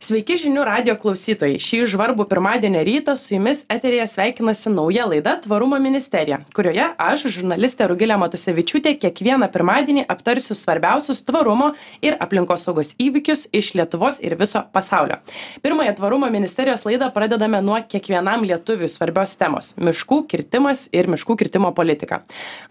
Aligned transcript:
Sveiki 0.00 0.38
žinių 0.40 0.62
radio 0.64 0.94
klausytojai. 0.96 1.58
Šį 1.60 1.82
žvarbų 1.92 2.24
pirmadienio 2.30 2.80
rytą 2.88 3.12
su 3.20 3.34
jumis 3.34 3.58
eterėje 3.68 4.06
sveikinasi 4.08 4.70
nauja 4.72 5.04
laida 5.04 5.34
Tvarumo 5.44 5.76
ministerija, 5.76 6.38
kurioje 6.56 6.86
aš, 6.96 7.26
žurnalistė 7.34 7.84
Rugilė 7.90 8.16
Matusevičiūtė, 8.22 8.94
kiekvieną 9.02 9.50
pirmadienį 9.52 10.06
aptarsiu 10.08 10.56
svarbiausius 10.56 11.20
tvarumo 11.28 11.74
ir 12.00 12.16
aplinkosaugos 12.16 12.94
įvykius 12.96 13.42
iš 13.52 13.74
Lietuvos 13.76 14.22
ir 14.24 14.38
viso 14.40 14.62
pasaulio. 14.72 15.18
Pirmąją 15.60 15.92
Tvarumo 16.00 16.32
ministerijos 16.32 16.86
laidą 16.88 17.10
pradedame 17.12 17.60
nuo 17.60 17.76
kiekvienam 17.84 18.48
lietuviui 18.48 18.88
svarbios 18.88 19.36
temos- 19.36 19.74
miškų 19.90 20.22
kirtimas 20.32 20.86
ir 20.96 21.12
miškų 21.12 21.36
kirtimo 21.44 21.74
politika. 21.76 22.22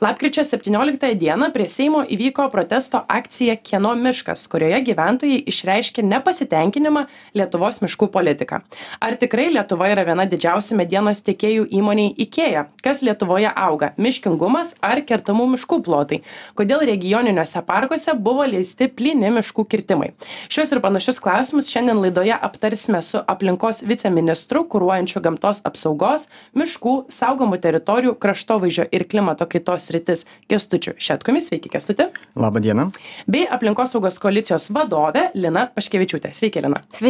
Lapkričio 0.01 0.41
17 0.41 1.13
dieną 1.13 1.53
prie 1.53 1.69
Seimo 1.69 2.01
įvyko 2.09 2.49
protesto 2.49 3.05
akcija 3.07 3.61
Kieno 3.61 3.93
miškas, 3.93 4.47
kurioje 4.49 4.81
gyventojai 4.89 5.45
išreiškė 5.45 6.01
nepasitenkinimą 6.01 7.05
Lietuvos 7.37 7.79
miškų 7.83 8.09
politiką. 8.13 8.61
Ar 9.01 9.15
tikrai 9.19 9.49
Lietuva 9.53 9.89
yra 9.91 10.05
viena 10.07 10.25
didžiausių 10.29 10.77
medienos 10.79 11.21
tiekėjų 11.25 11.67
įmoniai 11.79 12.13
IKEA? 12.25 12.65
Kas 12.83 13.03
Lietuvoje 13.05 13.51
auga- 13.55 13.93
miškingumas 14.03 14.75
ar 14.81 15.01
kertamų 15.01 15.47
miškų 15.55 15.81
plotai? 15.85 16.21
Kodėl 16.55 16.85
regioniniuose 16.89 17.61
parkuose 17.65 18.13
buvo 18.17 18.45
leisti 18.45 18.87
plyni 18.87 19.29
miškų 19.37 19.65
kirtimai? 19.67 20.11
Šios 20.49 20.71
ir 20.71 20.79
panašius 20.79 21.19
klausimus 21.19 21.69
šiandien 21.69 22.01
laidoje 22.01 22.35
aptarsime 22.41 23.01
su 23.01 23.17
aplinkos 23.27 23.83
viceministru, 23.83 24.65
kūruojančiu 24.65 25.21
gamtos 25.21 25.61
apsaugos, 25.63 26.27
miškų, 26.55 26.95
saugomų 27.09 27.59
teritorijų, 27.59 28.15
kraštovaizdžio 28.15 28.87
ir 28.91 29.03
klimato 29.03 29.45
kaitos 29.45 29.89
rytis 29.91 30.25
Kestučiu 30.47 30.93
Šetkumi. 30.97 31.41
Sveiki, 31.41 31.69
Kestuti. 31.69 32.09
Labą 32.35 32.59
dieną. 32.59 32.89
Bei 33.27 33.45
aplinkosaugos 33.47 34.19
koalicijos 34.19 34.69
vadovė 34.75 35.29
Lina 35.35 35.67
Paškevičiūtė. 35.75 36.33
Sveiki, 36.33 36.61
Lina. 36.65 36.83
Sveiki. 36.93 37.08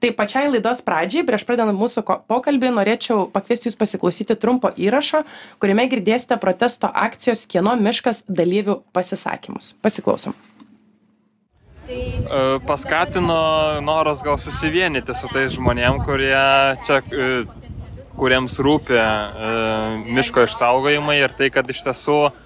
Tai 0.00 0.10
pačiai 0.16 0.50
laidos 0.50 0.82
pradžiai, 0.86 1.24
prieš 1.26 1.44
pradedant 1.48 1.76
mūsų 1.78 2.04
pokalbį, 2.30 2.70
norėčiau 2.76 3.26
pakviesti 3.32 3.70
Jūs 3.70 3.78
pasiklausyti 3.80 4.36
trumpo 4.38 4.70
įrašo, 4.70 5.24
kuriame 5.62 5.88
girdėsite 5.90 6.38
protesto 6.42 6.90
akcijos 6.90 7.46
Kieno 7.50 7.74
miškas 7.80 8.24
dalyvių 8.28 8.80
pasisakymus. 8.96 9.74
Pasiklausom. 9.82 10.36
E, 11.86 11.98
paskatino 12.66 13.38
noras 13.84 14.22
gal 14.26 14.40
susivienyti 14.42 15.14
su 15.14 15.30
tais 15.32 15.54
žmonėm, 15.54 16.00
kurie 16.06 16.40
čia, 16.86 17.02
e, 17.10 17.44
kuriems 18.18 18.58
rūpi 18.62 18.96
e, 18.98 19.06
miško 20.16 20.46
išsaugojimai 20.48 21.20
ir 21.20 21.34
tai, 21.38 21.52
kad 21.54 21.70
iš 21.70 21.84
tiesų 21.86 22.18
e, 22.26 22.45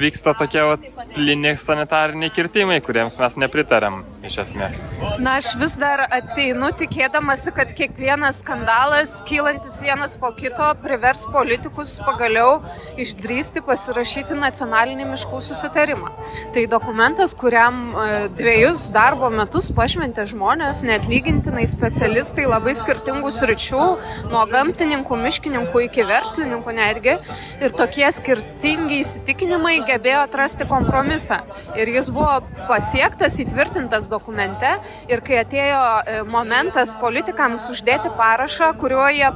vyksta 0.00 0.34
tokie 0.38 0.62
vat, 0.64 0.84
plini 1.14 1.54
sanitariniai 1.58 2.30
kirtimai, 2.34 2.78
kuriems 2.84 3.16
mes 3.20 3.36
nepritarėm 3.40 4.00
iš 4.26 4.38
esmės. 4.44 4.78
Na, 5.22 5.36
aš 5.40 5.54
vis 5.60 5.76
dar 5.80 6.04
ateinu 6.12 6.70
tikėdamasi, 6.78 7.52
kad 7.56 7.72
kiekvienas 7.76 8.40
skandalas, 8.44 9.16
kylantis 9.28 9.80
vienas 9.84 10.16
po 10.20 10.30
kito, 10.36 10.68
privers 10.84 11.24
politikus 11.32 11.96
pagaliau 12.04 12.60
išdrysti 13.00 13.62
pasirašyti 13.66 14.38
nacionalinį 14.38 15.08
miškų 15.12 15.40
susitarimą. 15.48 16.12
Tai 16.54 16.66
dokumentas, 16.70 17.34
kuriam 17.38 17.80
e, 17.90 18.28
dviejus 18.38 18.88
darbo 18.94 19.30
metus 19.34 19.70
pašventė 19.76 20.26
žmonės, 20.30 20.84
neatlygintinai 20.86 21.66
specialistai 21.70 22.46
labai 22.50 22.76
skirtingų 22.78 23.32
sričių, 23.34 23.82
nuo 24.30 24.44
gamtininkų, 24.50 25.20
miškininkų 25.24 25.84
iki 25.88 26.06
verslininkų 26.08 26.76
netgi. 26.76 27.16
Ir 27.60 27.76
tokie 27.76 28.08
skirtingi 28.14 29.00
įsitikinimai 29.00 29.29
įsitikinimai 29.30 29.84
gebėjo 29.86 30.24
atrasti 30.26 30.66
kompromisą. 30.66 31.38
Ir 31.78 31.88
jis 31.88 32.10
buvo 32.10 32.40
pasiektas, 32.68 33.38
įtvirtintas 33.38 34.08
dokumente. 34.10 34.78
Ir 35.08 35.22
kai 35.22 35.44
atėjo 35.44 35.82
e, 36.02 36.22
momentas 36.26 36.94
politikams 36.98 37.70
uždėti 37.70 38.10
parašą, 38.18 38.72
kuriuo 38.80 39.06
jie 39.14 39.30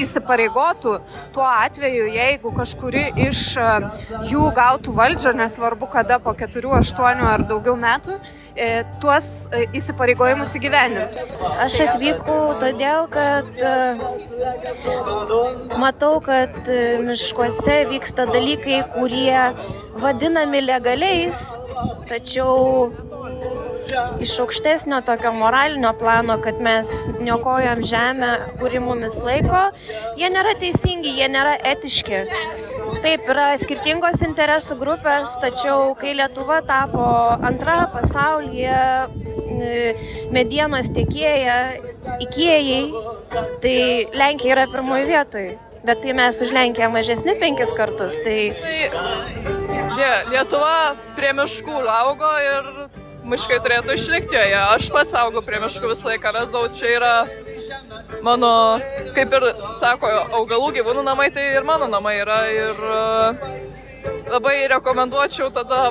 įsipareigotų 0.00 0.94
tuo 1.34 1.44
atveju, 1.44 2.06
jeigu 2.14 2.52
kažkuri 2.56 3.04
iš 3.26 3.42
e, 3.58 3.68
jų 4.30 4.48
gautų 4.56 4.94
valdžią, 4.96 5.34
nesvarbu 5.36 5.90
kada, 5.92 6.18
po 6.18 6.32
4, 6.34 6.64
8 6.80 7.22
ar 7.28 7.44
daugiau 7.44 7.76
metų, 7.76 8.16
e, 8.56 8.84
tuos 9.02 9.50
įsipareigojimus 9.76 10.56
įgyvendinti. 10.56 11.26
Aš 11.64 11.80
atvykau 11.88 12.54
todėl, 12.62 13.08
kad 13.12 13.44
matau, 15.80 16.16
kad 16.24 16.72
miškuose 17.04 17.82
vyksta 17.92 18.28
dalykai, 18.30 18.82
kurie 18.94 19.33
kurie 19.34 19.54
vadinami 19.98 20.60
legaliais, 20.62 21.56
tačiau 22.08 22.92
iš 24.20 24.38
aukštesnio 24.40 25.00
tokio 25.06 25.32
moralinio 25.32 25.92
plano, 25.98 26.38
kad 26.42 26.60
mes 26.60 27.10
niokojam 27.20 27.82
žemę, 27.82 28.38
kuri 28.58 28.80
mumis 28.80 29.18
laiko, 29.22 29.70
jie 30.18 30.30
nėra 30.30 30.54
teisingi, 30.58 31.16
jie 31.18 31.28
nėra 31.28 31.56
etiški. 31.72 32.22
Taip, 33.04 33.26
yra 33.28 33.52
skirtingos 33.60 34.22
interesų 34.24 34.78
grupės, 34.80 35.36
tačiau 35.42 35.94
kai 35.98 36.14
Lietuva 36.16 36.62
tapo 36.66 37.04
antra 37.42 37.84
pasaulyje 37.92 38.78
medienos 40.34 40.90
tiekėja 40.94 41.58
įkėjai, 42.24 42.80
tai 43.62 43.78
Lenkija 44.14 44.56
yra 44.56 44.66
pirmoji 44.72 45.10
vietoje 45.10 45.63
bet 45.84 46.02
tai 46.02 46.16
mes 46.16 46.40
už 46.40 46.52
Lenkiją 46.56 46.90
mažesni 46.92 47.36
penkis 47.40 47.72
kartus. 47.76 48.18
Tai... 48.24 48.38
tai 48.58 50.12
Lietuva 50.32 50.94
prie 51.14 51.32
miškų 51.36 51.80
augo 51.92 52.30
ir 52.42 52.70
miškai 53.28 53.58
turėtų 53.64 53.96
išlikti 53.96 54.36
joje. 54.36 54.60
Aš 54.74 54.88
pats 54.92 55.14
augau 55.18 55.42
prie 55.44 55.60
miškų 55.62 55.90
visą 55.92 56.10
laiką, 56.12 56.32
vesdavau, 56.36 56.70
čia 56.76 56.90
yra 56.96 57.12
mano, 58.24 58.52
kaip 59.16 59.36
ir 59.38 59.48
sako, 59.78 60.10
augalų 60.40 60.72
gyvūnų 60.78 61.04
namai, 61.06 61.30
tai 61.34 61.46
ir 61.56 61.68
mano 61.68 61.88
namai 61.90 62.16
yra. 62.20 62.40
Ir 62.52 62.82
e, 62.90 63.44
labai 64.32 64.56
rekomenduočiau 64.74 65.50
tada 65.54 65.86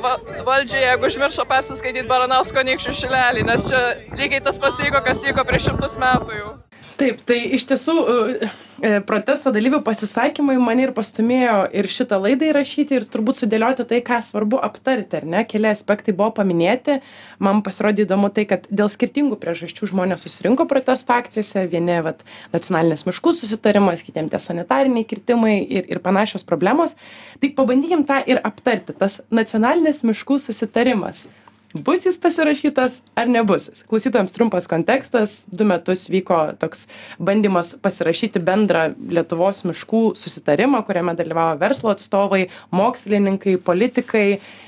valdžiai, 0.46 0.86
jeigu 0.90 1.10
užmiršo 1.10 1.48
persiskaityti 1.50 2.10
Baranausko 2.10 2.66
nykščių 2.70 2.98
šilelį, 3.02 3.48
nes 3.50 3.70
čia 3.72 3.82
lygiai 4.20 4.44
tas 4.46 4.62
pats 4.62 4.82
vyko, 4.84 5.04
kas 5.06 5.26
vyko 5.26 5.48
prieš 5.48 5.72
šimtus 5.72 5.98
metų 6.02 6.40
jau. 6.40 6.54
Taip, 6.94 7.24
tai 7.26 7.40
iš 7.56 7.64
tiesų 7.72 7.94
e, 7.98 8.48
e, 8.86 8.90
protesto 9.08 9.50
dalyvių 9.54 9.80
pasisakymai 9.86 10.60
mane 10.62 10.86
ir 10.86 10.92
pastumėjo 10.94 11.56
ir 11.74 11.90
šitą 11.90 12.20
laidą 12.22 12.52
įrašyti 12.52 13.00
ir 13.00 13.08
turbūt 13.10 13.42
sudėlioti 13.42 13.86
tai, 13.90 14.00
ką 14.06 14.20
svarbu 14.22 14.60
aptarti, 14.62 15.18
ar 15.18 15.26
ne? 15.26 15.42
Keli 15.50 15.72
aspektai 15.72 16.14
buvo 16.14 16.30
paminėti. 16.38 17.00
Man 17.42 17.64
pasirodė 17.66 18.06
įdomu 18.06 18.30
tai, 18.36 18.46
kad 18.50 18.70
dėl 18.70 18.92
skirtingų 18.94 19.40
priežasčių 19.42 19.90
žmonės 19.90 20.28
susirinko 20.28 20.68
protesto 20.70 21.18
akcijose. 21.18 21.66
Vieni, 21.74 21.98
vat, 22.06 22.22
nacionalinės 22.54 23.08
miškų 23.10 23.34
susitarimas, 23.42 24.06
kitiems 24.06 24.36
tie 24.36 24.44
sanitariniai 24.46 25.10
kirtimai 25.10 25.58
ir, 25.64 25.90
ir 25.90 26.04
panašios 26.04 26.46
problemos. 26.46 26.94
Tai 27.42 27.56
pabandykim 27.58 28.06
tą 28.06 28.22
ir 28.30 28.44
aptarti. 28.46 28.94
Tas 28.94 29.24
nacionalinės 29.34 30.06
miškų 30.06 30.38
susitarimas 30.46 31.26
bus 31.74 32.06
jis 32.06 32.20
pasirašytas 32.22 33.02
ar 33.16 33.30
nebus. 33.30 33.70
Klausytojams 33.90 34.34
trumpas 34.34 34.68
kontekstas. 34.70 35.44
Du 35.48 35.66
metus 35.66 36.06
vyko 36.10 36.54
toks 36.62 36.88
bandymas 37.18 37.74
pasirašyti 37.82 38.42
bendrą 38.44 38.86
lietuvos 39.10 39.64
miškų 39.66 40.04
susitarimą 40.20 40.84
kuriame 40.88 41.16
dalyvavo 41.18 41.58
verslo 41.62 41.94
atstovai 41.94 42.48
mokslininkai 42.72 43.58
politikai. 43.58 44.28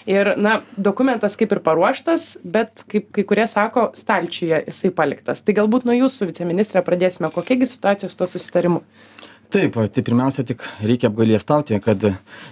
Ir 0.09 0.33
na 0.37 0.59
dokumentas 0.77 1.37
kaip 1.37 1.53
ir 1.53 1.61
paruoštas 1.65 2.35
bet 2.43 2.85
kaip 2.89 3.11
kai 3.15 3.25
kurie 3.27 3.47
sako 3.49 3.91
stalčiuje 3.97 4.63
jisai 4.67 4.93
paliktas. 4.95 5.45
Tai 5.45 5.57
galbūt 5.57 5.85
nuo 5.85 5.97
jūsų 5.97 6.31
viceministre 6.31 6.81
pradėsime. 6.85 7.31
Kokia 7.33 7.59
gi 7.61 7.69
situacija 7.69 8.09
su 8.09 8.17
tuo 8.17 8.29
susitarimu 8.29 8.81
taip 9.53 9.77
tai 9.93 10.03
pirmiausia 10.05 10.45
tik 10.47 10.63
reikia 10.81 11.09
apgailestauti 11.11 11.79
kad 11.83 12.03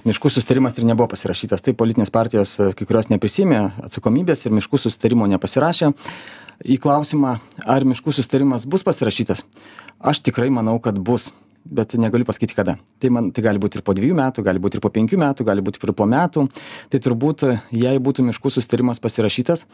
miškų 0.08 0.32
susitarimas 0.34 0.78
ir 0.78 0.88
nebuvo 0.90 1.10
pasirašytas. 1.14 1.64
Taip 1.66 1.78
politinės 1.80 2.14
partijos 2.14 2.56
kai 2.78 2.88
kurios 2.88 3.10
neprisiėmė 3.14 3.62
atsakomybės 3.88 4.46
ir 4.46 4.56
miškų 4.60 4.82
susitarimo 4.86 5.28
nepasirašė. 5.32 5.94
Į 6.70 6.78
klausimą 6.84 7.38
ar 7.66 7.86
miškų 7.90 8.14
susitarimas 8.16 8.68
bus 8.70 8.86
pasirašytas 8.86 9.44
aš 10.04 10.22
tikrai 10.24 10.50
manau 10.54 10.78
kad 10.84 11.00
bus 11.00 11.32
bet 11.64 11.94
negaliu 11.96 12.26
pasakyti 12.28 12.56
kada. 12.56 12.76
Tai 13.00 13.10
man 13.10 13.32
tai 13.32 13.44
gali 13.46 13.62
būt 13.62 13.78
ir 13.80 13.86
po 13.88 13.96
dviejų 13.96 14.18
metų 14.20 14.44
gali 14.44 14.60
būt 14.60 14.78
ir 14.78 14.84
po 14.84 14.92
penkių 14.92 15.20
metų 15.22 15.46
gali 15.48 15.64
būt 15.64 15.80
ir 15.80 15.94
po 15.96 16.06
metų. 16.10 16.48
Tai 16.92 17.00
turbūt 17.00 17.46
jei 17.72 18.02
būtų 18.04 18.28
miškų 18.28 18.52
susitarimas 18.52 19.00
pasirašytas 19.00 19.66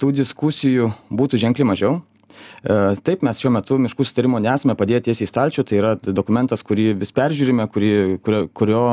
tų 0.00 0.12
diskusijų 0.16 0.90
būtų 1.12 1.42
ženkliai 1.44 1.68
mažiau. 1.68 1.98
E, 2.00 2.13
taip, 3.06 3.24
mes 3.26 3.40
šiuo 3.40 3.52
metu 3.54 3.78
miškų 3.82 4.06
sutarimo 4.08 4.40
nesame 4.42 4.76
padėję 4.78 5.04
tiesiai 5.08 5.28
į 5.28 5.30
stalčių, 5.30 5.64
tai 5.68 5.78
yra 5.80 5.92
dokumentas, 6.04 6.64
kurį 6.66 6.92
vis 7.00 7.12
peržiūrime, 7.14 7.66
kurį, 7.72 7.92
kurio, 8.24 8.42
kurio 8.54 8.84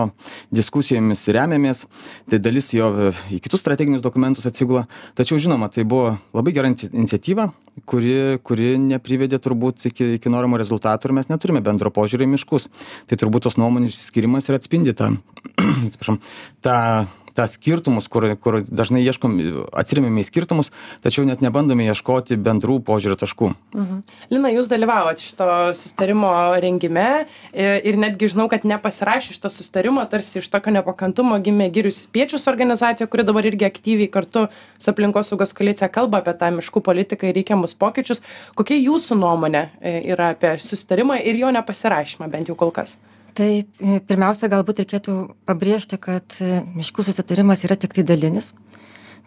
diskusijomis 0.54 1.26
remiamės, 1.32 1.86
tai 2.32 2.42
dalis 2.44 2.72
jo 2.76 3.12
į 3.32 3.42
kitus 3.44 3.64
strateginius 3.64 4.04
dokumentus 4.06 4.48
atsigula. 4.50 4.88
Tačiau, 5.18 5.40
žinoma, 5.42 5.72
tai 5.74 5.86
buvo 5.88 6.16
labai 6.36 6.56
gera 6.56 6.72
iniciatyva, 6.72 7.50
kuri, 7.90 8.40
kuri 8.46 8.76
neprivedė 8.82 9.40
turbūt 9.42 9.88
iki, 9.92 10.16
iki 10.20 10.34
norimo 10.34 10.60
rezultatų 10.60 11.10
ir 11.10 11.18
mes 11.22 11.32
neturime 11.32 11.64
bendro 11.66 11.94
požiūrį 11.94 12.28
į 12.28 12.34
miškus. 12.36 12.68
Tai 13.10 13.20
turbūt 13.20 13.48
tos 13.48 13.58
nuomonių 13.62 13.92
išsiskirimas 13.92 14.50
ir 14.50 14.60
atspindi 14.60 14.96
tą, 14.98 15.14
tą 16.66 16.72
tą 16.72 17.06
tą 17.42 17.48
skirtumus 17.50 18.08
kur 18.12 18.28
kur 18.42 18.62
dažnai 18.68 19.02
ieškom 19.04 19.38
atsiremiame 19.82 20.22
į 20.22 20.30
skirtumus 20.30 20.72
tačiau 21.04 21.26
net 21.28 21.42
nebandome 21.42 21.88
ieškoti 21.90 22.38
bendrų 22.38 22.80
požiūrio 22.86 23.18
taškų. 23.22 23.52
Mhm. 23.76 24.02
lina 24.34 24.54
jūs 24.54 24.70
dalyvavot 24.72 25.22
šito 25.22 25.48
susitarimo 25.78 26.32
rengime 26.62 27.26
ir 27.54 27.98
netgi 27.98 28.32
žinau 28.32 28.48
kad 28.52 28.66
nepasirašius 28.68 29.40
šito 29.40 29.50
susitarimo 29.50 30.06
tarsi 30.12 30.40
iš 30.40 30.50
tokio 30.54 30.74
nepakantumo 30.76 31.40
gimė 31.44 31.72
girių 31.74 31.94
spiečius 31.96 32.48
organizacija 32.52 33.08
kuri 33.08 33.26
dabar 33.28 33.48
irgi 33.50 33.68
aktyviai 33.68 34.12
kartu 34.12 34.48
su 34.80 34.92
aplinkosaugos 34.92 35.56
koalicija 35.58 35.90
kalba 35.94 36.22
apie 36.22 36.36
tą 36.38 36.52
miškų 36.58 36.84
politiką 36.86 37.30
ir 37.30 37.38
reikiamus 37.40 37.76
pokyčius. 37.78 38.22
Kokia 38.58 38.78
jūsų 38.80 39.18
nuomonė 39.22 39.64
e, 39.80 39.96
yra 40.14 40.34
apie 40.36 40.58
susitarimą 40.62 41.22
ir 41.24 41.42
jo 41.42 41.52
nepasirašymą 41.56 42.30
bent 42.32 42.52
jau 42.52 42.58
kol 42.60 42.74
kas 42.76 42.98
tai 43.38 43.50
e, 43.62 44.00
pirmiausia 44.08 44.50
galbūt 44.52 44.82
reikėtų 44.84 45.16
pabrėžti 45.50 46.00
kad 46.02 46.38
e, 46.44 46.62
miškų 46.78 47.06
susitarimas 47.08 47.64
yra 47.68 47.78
tiktai 47.80 48.04
dalinis. 48.08 48.52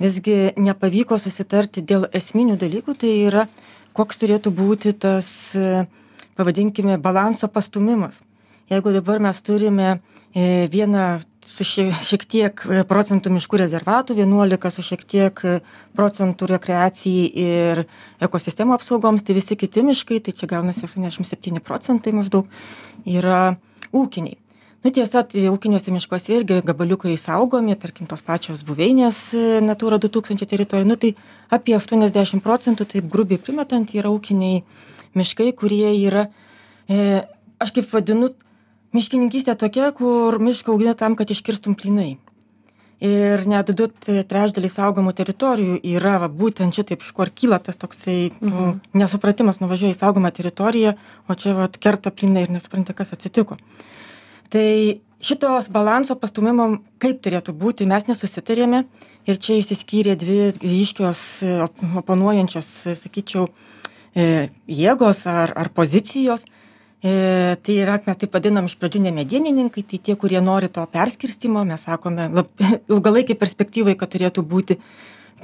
Visgi 0.02 0.54
nepavyko 0.58 1.18
susitarti 1.22 1.84
dėl 1.86 2.08
esminių 2.14 2.56
dalykų 2.58 2.96
tai 2.98 3.12
yra 3.28 3.46
koks 3.94 4.18
turėtų 4.22 4.50
būti 4.54 4.94
tas 4.98 5.28
e, 5.54 5.84
pavadinkime 6.38 6.98
balanso 6.98 7.48
pastūmimas. 7.48 8.22
Jeigu 8.72 8.94
dabar 8.94 9.20
mes 9.20 9.38
turime 9.44 9.98
vieną 10.34 11.20
su 11.46 11.64
šie 11.66 11.88
šiek 12.04 12.24
tiek 12.30 12.62
procentų 12.88 13.32
miškų 13.34 13.60
rezervatų 13.60 14.16
vienuolika 14.18 14.70
su 14.74 14.82
šiek 14.84 15.04
tiek 15.08 15.42
procentų 15.96 16.48
rekreacijai 16.54 17.26
ir 17.44 17.82
ekosistemų 18.24 18.78
apsaugoms. 18.78 19.24
Tai 19.24 19.36
visi 19.36 19.58
kiti 19.60 19.84
miškai 19.86 20.22
tai 20.24 20.34
čia 20.36 20.48
gaunasi 20.50 20.86
aštuoniasdešim 20.86 21.28
septyni 21.28 21.62
procentai 21.64 22.14
maždaug 22.16 22.48
yra 23.04 23.56
ūkiniai. 23.92 24.38
Nu 24.84 24.90
tiesa 24.92 25.22
tai 25.24 25.46
ūkiniuose 25.48 25.92
miškuose 25.94 26.34
irgi 26.36 26.58
gabaliukai 26.68 27.14
saugomi 27.16 27.72
tarkim 27.80 28.04
tos 28.08 28.20
pačios 28.20 28.60
buveinės 28.68 29.20
e, 29.32 29.44
natūra 29.64 29.96
du 29.96 30.10
tūkstančiai 30.12 30.50
teritorijoj 30.50 30.88
nu 30.90 30.98
tai 31.00 31.14
apie 31.56 31.72
aštuoniasdešim 31.78 32.42
procentų 32.44 32.84
taip 32.90 33.08
grubiai 33.08 33.40
primetant 33.40 33.94
yra 33.96 34.12
ūkiniai 34.12 34.60
miškai 35.16 35.54
kurie 35.56 35.88
yra 36.02 36.26
e, 36.84 37.22
aš 37.64 37.72
kaip 37.78 37.88
vadinu 37.96 38.34
miškininkystė 38.94 39.56
tokia 39.58 39.90
kur 39.96 40.38
mišką 40.42 40.72
augina 40.74 40.94
tam 40.98 41.16
kad 41.18 41.30
iškirstum 41.30 41.76
plynai. 41.78 42.14
Ir 43.04 43.42
net 43.50 43.72
du 43.76 43.88
trečdaliai 44.06 44.70
saugomų 44.70 45.12
teritorijų 45.18 45.80
yra 45.96 46.14
va 46.22 46.28
būtent 46.30 46.76
šitaip 46.76 47.02
iš 47.02 47.10
kur 47.16 47.28
kyla 47.34 47.58
tas 47.60 47.76
toksai 47.76 48.30
nu 48.38 48.52
mhm. 48.54 48.76
nesupratimas 48.96 49.58
nuvažiuoji 49.60 49.96
į 49.96 49.98
saugomą 49.98 50.30
teritoriją 50.32 50.94
o 51.28 51.34
čia 51.34 51.56
vat 51.58 51.76
kerta 51.76 52.14
plynai 52.14 52.46
ir 52.46 52.54
nesupranti 52.54 52.94
kas 52.96 53.12
atsitiko. 53.16 53.58
Tai 54.54 54.68
šitos 55.24 55.68
balanso 55.74 56.14
pastūmimo 56.20 56.68
kaip 57.02 57.20
turėtų 57.24 57.56
būti 57.58 57.88
mes 57.90 58.06
nesusitarėme. 58.08 58.84
Ir 59.24 59.38
čia 59.40 59.56
išsiskyrė 59.56 60.14
dvi 60.20 60.52
ryškios 60.60 61.20
oponuojančios 62.00 62.70
sakyčiau 63.00 63.48
e, 64.14 64.50
jėgos 64.68 65.24
ar 65.26 65.52
ar 65.56 65.70
pozicijos 65.72 66.44
e 67.04 67.56
tai 67.62 67.74
yra 67.84 67.98
mes 68.06 68.16
taip 68.16 68.32
vadinam 68.32 68.64
iš 68.64 68.78
pradžių 68.80 69.02
nemedienininkai 69.06 69.82
tai 69.88 69.98
tie 70.06 70.14
kurie 70.16 70.40
nori 70.40 70.70
to 70.72 70.84
perskirstymo 70.88 71.64
mes 71.68 71.84
sakome 71.84 72.30
lab 72.32 72.48
ilgalaikėj 72.92 73.36
perspektyvoj 73.42 73.98
kad 74.00 74.14
turėtų 74.14 74.44
būti 74.54 74.78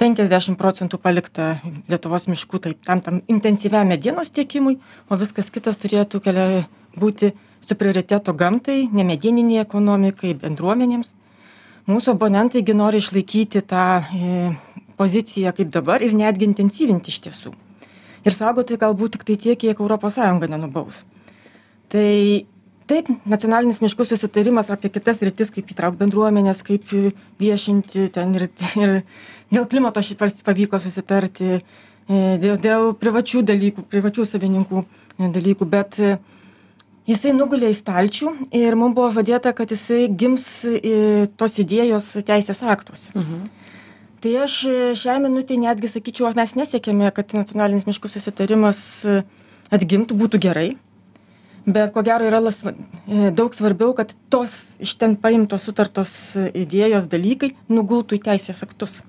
penkiasdešim 0.01 0.57
procentų 0.57 0.97
palikta 1.03 1.51
lietuvos 1.91 2.25
miškų 2.31 2.61
taip 2.65 2.81
tam 2.87 3.03
tam 3.05 3.21
intensyviam 3.29 3.93
medienos 3.93 4.33
tiekimui 4.33 4.79
o 5.09 5.19
viskas 5.21 5.53
kitas 5.53 5.77
turėtų 5.77 6.23
kelia 6.25 6.47
būti 6.97 7.35
su 7.61 7.77
prioritetu 7.77 8.33
gamtai 8.33 8.87
nemedieninei 8.89 9.61
ekonomikai 9.61 10.33
bendruomenėms. 10.41 11.13
Mūsų 11.89 12.15
oponentai 12.15 12.65
gi 12.65 12.73
nori 12.77 12.97
išlaikyti 13.01 13.61
tą 13.69 13.85
e 14.01 14.51
poziciją 14.97 15.53
kaip 15.57 15.69
dabar 15.73 16.01
ir 16.01 16.17
netgi 16.17 16.49
intensyvinti 16.49 17.13
iš 17.13 17.21
tiesų. 17.27 17.53
Ir 18.25 18.33
saugoti 18.33 18.81
galbūt 18.81 19.17
tiktai 19.17 19.37
tiek 19.37 19.61
kiek 19.61 19.77
sąjunga 19.77 20.47
nenubaus 20.49 21.05
tai 21.91 22.45
taip 22.91 23.09
nacionalinis 23.29 23.79
miškų 23.83 24.05
susitarimas 24.07 24.71
apie 24.73 24.91
kitas 24.93 25.19
sritis 25.21 25.51
kaip 25.53 25.69
įtraukt 25.71 25.99
bendruomenes 25.99 26.63
kaip 26.65 26.91
viešinti 27.41 28.09
ten 28.15 28.35
ir 28.37 28.47
ir 28.81 28.97
dėl 29.51 29.67
klimato 29.71 30.03
šiaip 30.03 30.23
pavyko 30.47 30.79
susitarti 30.81 31.49
e, 31.53 31.61
dėl 32.41 32.59
dėl 32.61 32.91
privačių 32.99 33.45
dalykų 33.47 33.87
privačių 33.91 34.27
savininkų 34.33 34.83
e, 34.83 35.31
dalykų 35.37 35.69
bet 35.71 35.99
e, 36.01 36.17
jisai 37.11 37.33
nugulė 37.37 37.71
į 37.71 37.79
stalčių 37.79 38.35
ir 38.59 38.77
mum 38.79 38.95
buvo 38.97 39.11
žadėta 39.15 39.55
kad 39.57 39.71
jisai 39.71 40.05
gims 40.07 40.47
tos 41.39 41.59
idėjos 41.63 42.13
teisės 42.27 42.63
aktuose 42.75 43.11
mhm. 43.15 43.47
tai 44.23 44.37
aš 44.45 44.61
šiai 44.99 45.19
minutei 45.23 45.59
netgi 45.61 45.91
sakyčiau 45.95 46.33
mes 46.37 46.55
nesiekiame 46.59 47.11
kad 47.15 47.35
nacionalinis 47.37 47.87
miškų 47.89 48.15
susitarimas 48.15 48.85
atgimtų 49.71 50.17
būtų 50.23 50.47
gerai 50.47 50.71
bet 51.65 51.93
ko 51.93 52.03
gero 52.05 52.25
yra 52.27 52.41
lasva 52.41 52.73
e, 52.73 53.29
daug 53.35 53.53
svarbiau 53.55 53.93
kad 53.97 54.13
tos 54.33 54.77
iš 54.81 54.95
ten 55.01 55.15
paimtos 55.19 55.67
sutartos 55.67 56.13
idėjos 56.37 57.09
dalykai 57.11 57.53
nugultų 57.69 58.17
į 58.17 58.23
teisės 58.29 58.63
aktus. 58.65 59.01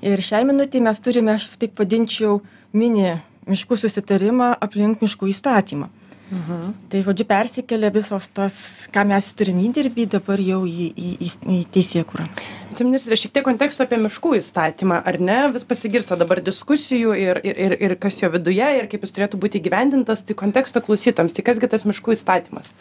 Ir 0.00 0.20
šiai 0.24 0.46
minutei 0.48 0.80
mes 0.80 1.00
turime 1.00 1.36
aš 1.36 1.50
taip 1.60 1.80
vadinčiau 1.80 2.40
mini 2.72 3.18
miškų 3.50 3.80
susitarimą 3.80 4.54
aplink 4.60 5.02
miškų 5.04 5.32
įstatymą. 5.32 5.90
Mhm. 6.30 6.74
tai 6.88 7.02
žodžiu 7.02 7.24
persikelia 7.26 7.90
visos 7.90 8.28
tos 8.30 8.54
ką 8.94 9.02
mes 9.02 9.32
turim 9.34 9.58
įdirbį 9.66 10.04
dabar 10.12 10.38
jau 10.38 10.60
į 10.62 10.86
į 10.94 11.08
į 11.26 11.30
į 11.56 11.56
teisėkūrą 11.74 12.28
viceministre 12.70 13.16
šiek 13.18 13.32
tiek 13.34 13.44
konteksto 13.46 13.84
apie 13.84 13.98
miškų 14.00 14.36
įstatymą 14.38 15.00
ar 15.06 15.18
ne? 15.20 15.38
Vis 15.54 15.66
pasigirsta 15.68 16.16
dabar 16.20 16.40
diskusijų 16.44 17.14
ir 17.18 17.40
ir 17.44 17.60
ir 17.66 17.76
ir 17.88 17.94
kas 18.00 18.20
jo 18.22 18.30
viduje 18.32 18.68
ir 18.78 18.88
kaip 18.90 19.04
jis 19.04 19.14
turėtų 19.16 19.40
būti 19.42 19.60
įgyvendintas. 19.60 20.22
Tai 20.26 20.36
konteksto 20.38 20.82
klausytojams 20.84 21.34
tai 21.36 21.44
kas 21.46 21.60
gi 21.60 21.70
tas 21.70 21.86
miškų 21.88 22.14
įstatymas? 22.14 22.72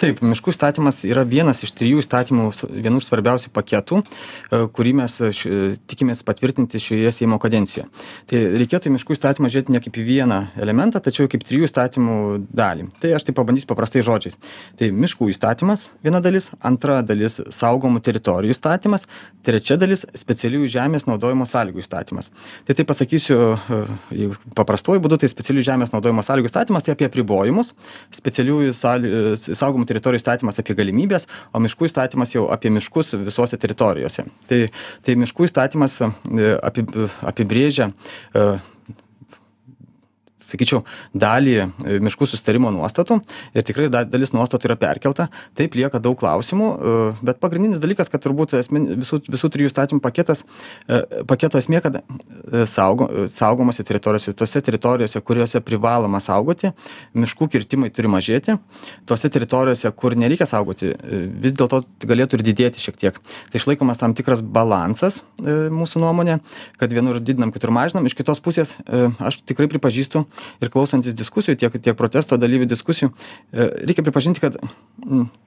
Taip 0.00 0.22
miškų 0.24 0.54
įstatymas 0.54 1.02
yra 1.08 1.24
vienas 1.28 1.62
iš 1.66 1.74
trijų 1.76 2.02
įstatymų 2.02 2.48
vienų 2.72 3.02
iš 3.02 3.08
svarbiausių 3.10 3.52
paketų 3.54 4.00
e, 4.00 4.62
kurį 4.74 4.94
mes 5.02 5.18
e, 5.20 5.30
š 5.34 5.54
tikimės 5.90 6.24
patvirtinti 6.26 6.80
šioje 6.80 7.12
seimo 7.12 7.38
kadencijoje. 7.42 7.88
Tai 8.30 8.42
reikėtų 8.60 8.90
į 8.90 8.94
miškų 8.96 9.16
įstatymą 9.16 9.50
žiūrėti 9.52 9.74
ne 9.74 9.82
kaip 9.84 9.98
į 10.00 10.06
vieną 10.08 10.40
elementą 10.60 11.02
tačiau 11.04 11.28
kaip 11.30 11.44
trijų 11.46 11.68
įstatymų 11.68 12.16
dalį. 12.54 12.88
Tai 13.02 13.12
aš 13.18 13.28
taip 13.28 13.38
pabandysiu 13.38 13.68
paprastais 13.70 14.06
žodžiais. 14.06 14.38
Tai 14.78 14.90
miškų 15.04 15.30
įstatymas 15.34 15.90
viena 16.04 16.22
dalis 16.24 16.50
antra 16.64 17.00
dalis 17.06 17.40
saugomų 17.52 18.02
teritorijų 18.04 18.54
įstatymas 18.56 19.06
trečia 19.44 19.76
dalis 19.80 20.04
specialiųjų 20.16 20.70
žemės 20.72 21.06
naudojimo 21.08 21.46
sąlygų 21.48 21.82
įstatymas. 21.82 22.30
Tai 22.66 22.76
taip 22.78 22.88
pasakysiu 22.90 23.38
e, 23.54 24.28
paprastuoju 24.56 25.02
būdu 25.04 25.18
tai 25.22 25.30
specialiųjų 25.32 25.68
žemės 25.70 25.94
naudojimo 25.94 26.24
sąlygų 26.26 26.50
įstatymas 26.50 26.86
tai 26.86 26.96
apie 26.96 27.08
apribojimus 27.08 27.74
specialiųjų 28.14 28.74
e, 28.74 29.34
saugomų 29.44 29.88
teritorijų 29.90 30.22
įstatymas 30.22 30.60
apie 30.62 30.76
galimybes 30.78 31.28
o 31.52 31.62
miškų 31.64 31.90
įstatymas 31.90 32.34
jau 32.36 32.46
apie 32.54 32.72
miškus 32.74 33.16
visose 33.24 33.60
teritorijose. 33.60 34.26
Tai 34.50 34.60
tai 35.04 35.18
miškų 35.20 35.48
įstatymas 35.50 36.00
e, 36.04 36.12
api 36.62 36.86
apibrėžia 37.34 37.90
sakyčiau 40.44 40.82
dalį 41.16 41.54
e, 41.60 41.66
miškų 42.04 42.28
susitarimo 42.28 42.70
nuostatų. 42.74 43.20
Ir 43.54 43.66
tikrai 43.66 43.88
da 43.92 44.04
dalis 44.08 44.34
nuostatų 44.36 44.70
yra 44.70 44.76
perkelta. 44.80 45.28
Taip 45.58 45.76
lieka 45.78 46.00
daug 46.02 46.18
klausimų 46.20 46.68
e, 46.70 46.94
bet 47.26 47.40
pagrindinis 47.42 47.82
dalykas 47.82 48.12
kad 48.12 48.22
turbūt 48.24 48.56
esmin 48.60 48.90
visų 49.00 49.22
visų 49.28 49.50
trijų 49.54 49.70
įstatymų 49.70 50.04
paketas 50.04 50.44
e, 50.88 51.00
paketo 51.30 51.60
esmė 51.60 51.82
kad 51.84 52.00
saugo 52.70 53.08
saugomose 53.32 53.84
teritorijose 53.86 54.34
tose 54.38 54.60
teritorijose 54.64 55.20
kuriose 55.24 55.60
privaloma 55.64 56.20
saugoti 56.22 56.72
miškų 57.16 57.48
kirtimai 57.52 57.90
turi 57.94 58.10
mažėti. 58.12 58.58
Tose 59.08 59.30
teritorijose 59.32 59.90
kur 59.96 60.16
nereikia 60.18 60.46
saugoti 60.48 60.92
vis 61.44 61.56
dėlto 61.56 61.82
galėtų 62.04 62.38
ir 62.38 62.46
didėti 62.50 62.82
šiek 62.82 62.98
tiek. 63.00 63.18
Tai 63.50 63.60
išlaikomas 63.60 64.00
tam 64.00 64.14
tikras 64.16 64.42
balansas 64.44 65.22
mūsų 65.40 66.02
nuomone 66.02 66.38
kad 66.78 66.92
vienur 66.92 67.20
didinam 67.20 67.52
kitur 67.54 67.72
mažinam. 67.74 68.06
Iš 68.06 68.16
kitos 68.18 68.42
pusės 68.44 68.74
aš 69.18 69.40
tikrai 69.46 69.68
pripažįstu 69.72 70.24
ir 70.62 70.72
klausantis 70.74 71.16
diskusijų 71.16 71.58
tiek 71.60 71.78
tiek 71.78 71.96
protesto 71.98 72.38
dalyvių 72.40 72.68
diskusijų 72.70 73.10
e, 73.10 73.70
reikia 73.90 74.04
pripažinti 74.06 74.42
kad 74.42 74.58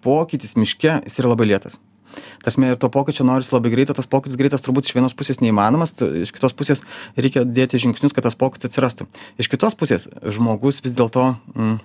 pokytis 0.05 0.57
miške 0.59 1.01
jis 1.05 1.21
yra 1.21 1.33
labai 1.33 1.49
lėtas. 1.53 1.79
Ta 2.17 2.47
prasme 2.47 2.71
ir 2.71 2.79
to 2.79 2.89
pokyčio 2.89 3.25
norisi 3.27 3.53
labai 3.53 3.71
greito 3.73 3.93
tas 3.93 4.07
pokytis 4.09 4.39
greitas 4.39 4.63
turbūt 4.65 4.87
iš 4.87 4.95
vienos 4.95 5.15
pusės 5.17 5.41
neįmanomas 5.43 5.93
iš 6.23 6.31
kitos 6.35 6.55
pusės 6.57 6.81
reikia 7.19 7.43
dėti 7.43 7.81
žingsnius 7.83 8.15
kad 8.15 8.25
tas 8.25 8.37
pokytis 8.39 8.71
atsirastų. 8.71 9.09
Iš 9.41 9.51
kitos 9.51 9.75
pusės 9.77 10.07
žmogus 10.23 10.79
vis 10.85 10.95
dėlto 10.97 11.33
mm, 11.53 11.77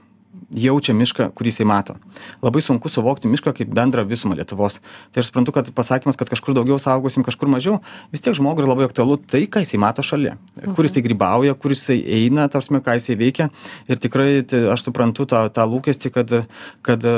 jaučia 0.53 0.95
mišką 0.97 1.31
kurį 1.37 1.53
jisai 1.53 1.67
mato. 1.69 1.97
Labai 2.45 2.63
sunku 2.65 2.91
suvokti 2.93 3.31
mišką 3.31 3.55
kaip 3.57 3.71
bendrą 3.73 4.05
visumą 4.09 4.37
lietuvos. 4.37 4.79
Tai 5.13 5.23
aš 5.23 5.31
suprantu 5.31 5.55
kad 5.57 5.69
pasakymas 5.75 6.19
kad 6.21 6.31
kažkur 6.31 6.57
daugiau 6.57 6.79
saugosim 6.81 7.25
kažkur 7.25 7.51
mažiau 7.53 7.81
vis 8.13 8.25
tiek 8.25 8.37
žmogui 8.37 8.67
labai 8.67 8.87
aktualu 8.89 9.17
tai 9.17 9.45
ką 9.47 9.65
jisai 9.65 9.81
mato 9.81 10.05
šalia. 10.05 10.37
Kur 10.77 10.89
jisai 10.89 11.05
grybauja 11.05 11.57
kur 11.57 11.73
jisai 11.73 11.99
eina 12.01 12.49
ta 12.49 12.61
prasme 12.61 12.83
ką 12.85 12.97
jisai 12.99 13.17
veikia. 13.21 13.49
Ir 13.89 14.01
tikrai 14.03 14.43
tai 14.49 14.65
aš 14.73 14.87
suprantu 14.89 15.27
tą 15.29 15.47
tą 15.53 15.67
lūkestį 15.69 16.13
kad 16.13 16.37
kad 16.83 17.09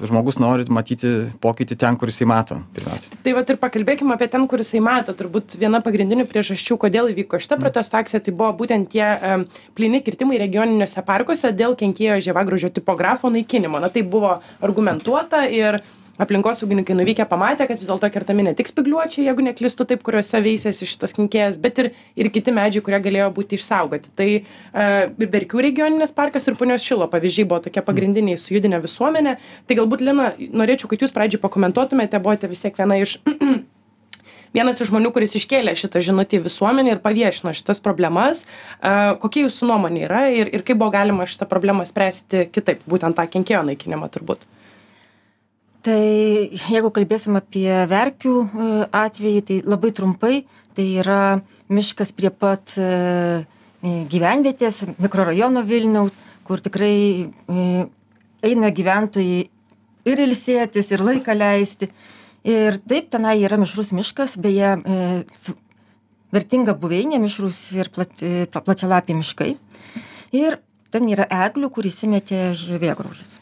žmogus 0.00 0.40
nori 0.40 0.68
matyti 0.72 1.12
pokytį 1.42 1.78
ten 1.84 2.00
kur 2.00 2.12
jisai 2.12 2.28
mato 2.28 2.60
pirmiausia. 2.76 3.12
Tai 3.24 3.36
vat 3.36 3.52
ir 3.52 3.60
pakalbėkim 3.60 4.12
apie 4.14 4.30
ten 4.32 4.48
kur 4.48 4.64
jisai 4.64 4.80
mato. 4.84 5.16
Turbūt 5.16 5.58
viena 5.60 5.82
pagrindinių 5.84 6.28
priežasčių 6.30 6.78
kodėl 6.80 7.12
įvyko 7.12 7.40
šita 7.42 7.60
protesto 7.60 8.00
akcija 8.00 8.22
tai 8.24 8.36
buvo 8.36 8.52
būtent 8.62 8.92
tie 8.92 9.08
plyni 9.76 10.02
kirtimai 10.04 10.40
regioniniuose 10.40 11.04
parkuose 11.06 11.52
dėl 11.56 11.76
kenkėjo 11.78 12.20
žievėgraužio 12.42 12.72
tipografo 12.74 13.30
naikinimo. 13.30 13.80
Na 13.80 13.88
tai 13.88 14.02
buvo 14.02 14.40
argumentuota 14.60 15.46
ir 15.48 15.82
aplinkosaugininkai 16.20 16.94
nuvykę 16.94 17.24
pamatė 17.26 17.66
kad 17.66 17.78
vis 17.80 17.88
dėlto 17.88 18.10
kertami 18.12 18.44
ne 18.44 18.52
tik 18.54 18.68
spygliuočiai 18.68 19.24
jeigu 19.26 19.42
neklystu 19.46 19.86
taip 19.88 20.02
kuriuose 20.04 20.42
veisiasi 20.44 20.86
šitas 20.86 21.16
kenkėjas 21.16 21.56
bet 21.58 21.80
ir 21.80 21.88
ir 22.20 22.28
kiti 22.30 22.52
medžiai 22.52 22.84
kurie 22.84 23.00
galėjo 23.00 23.30
būti 23.32 23.56
išsaugoti. 23.56 24.12
Tai 24.14 24.28
e, 24.28 24.42
verkių 25.16 25.64
regioninis 25.64 26.12
parkas 26.12 26.46
ir 26.46 26.58
punios 26.60 26.84
šilo 26.84 27.08
pavyzdžiai 27.10 27.48
buvo 27.48 27.62
tokie 27.64 27.82
pagrindiniai 27.82 28.38
sujudinę 28.38 28.82
visuomenę. 28.84 29.38
Tai 29.66 29.78
galbūt 29.80 30.04
lina 30.04 30.34
norėčiau 30.38 30.92
kad 30.92 31.02
jūs 31.02 31.16
pradžioj 31.16 31.42
pakomentuotumėte 31.42 32.20
buvote 32.22 32.52
vis 32.52 32.60
tiek 32.60 32.76
viena 32.76 33.00
iš 33.00 33.16
vienas 34.54 34.80
iš 34.80 34.90
žmonių 34.92 35.12
kuris 35.14 35.36
iškėlė 35.38 35.76
šitą 35.78 36.02
žinutę 36.04 36.38
į 36.38 36.46
visuomenę 36.46 36.96
ir 36.96 37.02
paviešino 37.04 37.54
šitas 37.56 37.82
problemas 37.84 38.44
kokia 39.22 39.46
jūsų 39.46 39.70
nuomonė 39.70 40.06
yra 40.08 40.24
ir, 40.32 40.50
ir 40.52 40.66
kaip 40.66 40.80
buvo 40.80 40.92
galima 40.94 41.28
šitą 41.28 41.48
problemą 41.50 41.86
spręsti 41.88 42.48
kitaip, 42.52 42.82
būtent 42.88 43.16
tą 43.18 43.28
kenkėjo 43.30 43.64
naikinimą 43.70 44.10
turbūt. 44.12 44.44
Tai 45.82 45.98
jeigu 46.70 46.92
kalbėsim 46.94 47.34
apie 47.40 47.66
verkių 47.90 48.32
e, 48.38 48.66
atvejį, 48.94 49.40
tai 49.48 49.56
labai 49.66 49.90
trumpai, 49.90 50.36
tai 50.78 50.84
yra 51.02 51.22
miškas 51.74 52.14
prie 52.14 52.30
pat 52.30 52.76
e, 52.78 53.42
gyvenvietės, 53.82 54.84
mikrorajono 55.02 55.64
Vilniaus, 55.66 56.14
kur 56.46 56.62
tikrai 56.62 56.94
e, 57.26 57.66
eina 58.46 58.70
gyventojai 58.70 59.40
ir 60.06 60.22
ilsėtis, 60.28 60.92
ir 60.94 61.02
laiką 61.02 61.34
leisti 61.34 61.90
ir 62.44 62.78
taip 62.88 63.10
tenai 63.12 63.36
yra 63.42 63.58
mišrus 63.60 63.92
miškas 63.94 64.36
beje 64.42 64.74
e, 64.78 64.98
vertinga 66.32 66.74
buveinė 66.78 67.20
mišrūs 67.22 67.60
ir 67.78 67.90
plat, 67.94 68.12
e, 68.24 68.46
plačialapiai 68.52 69.18
miškai. 69.20 69.52
Ir 70.36 70.58
ten 70.92 71.08
yra 71.12 71.26
eglių, 71.46 71.70
kur 71.72 71.88
įsimetė 71.88 72.52
žievėgraužis. 72.58 73.38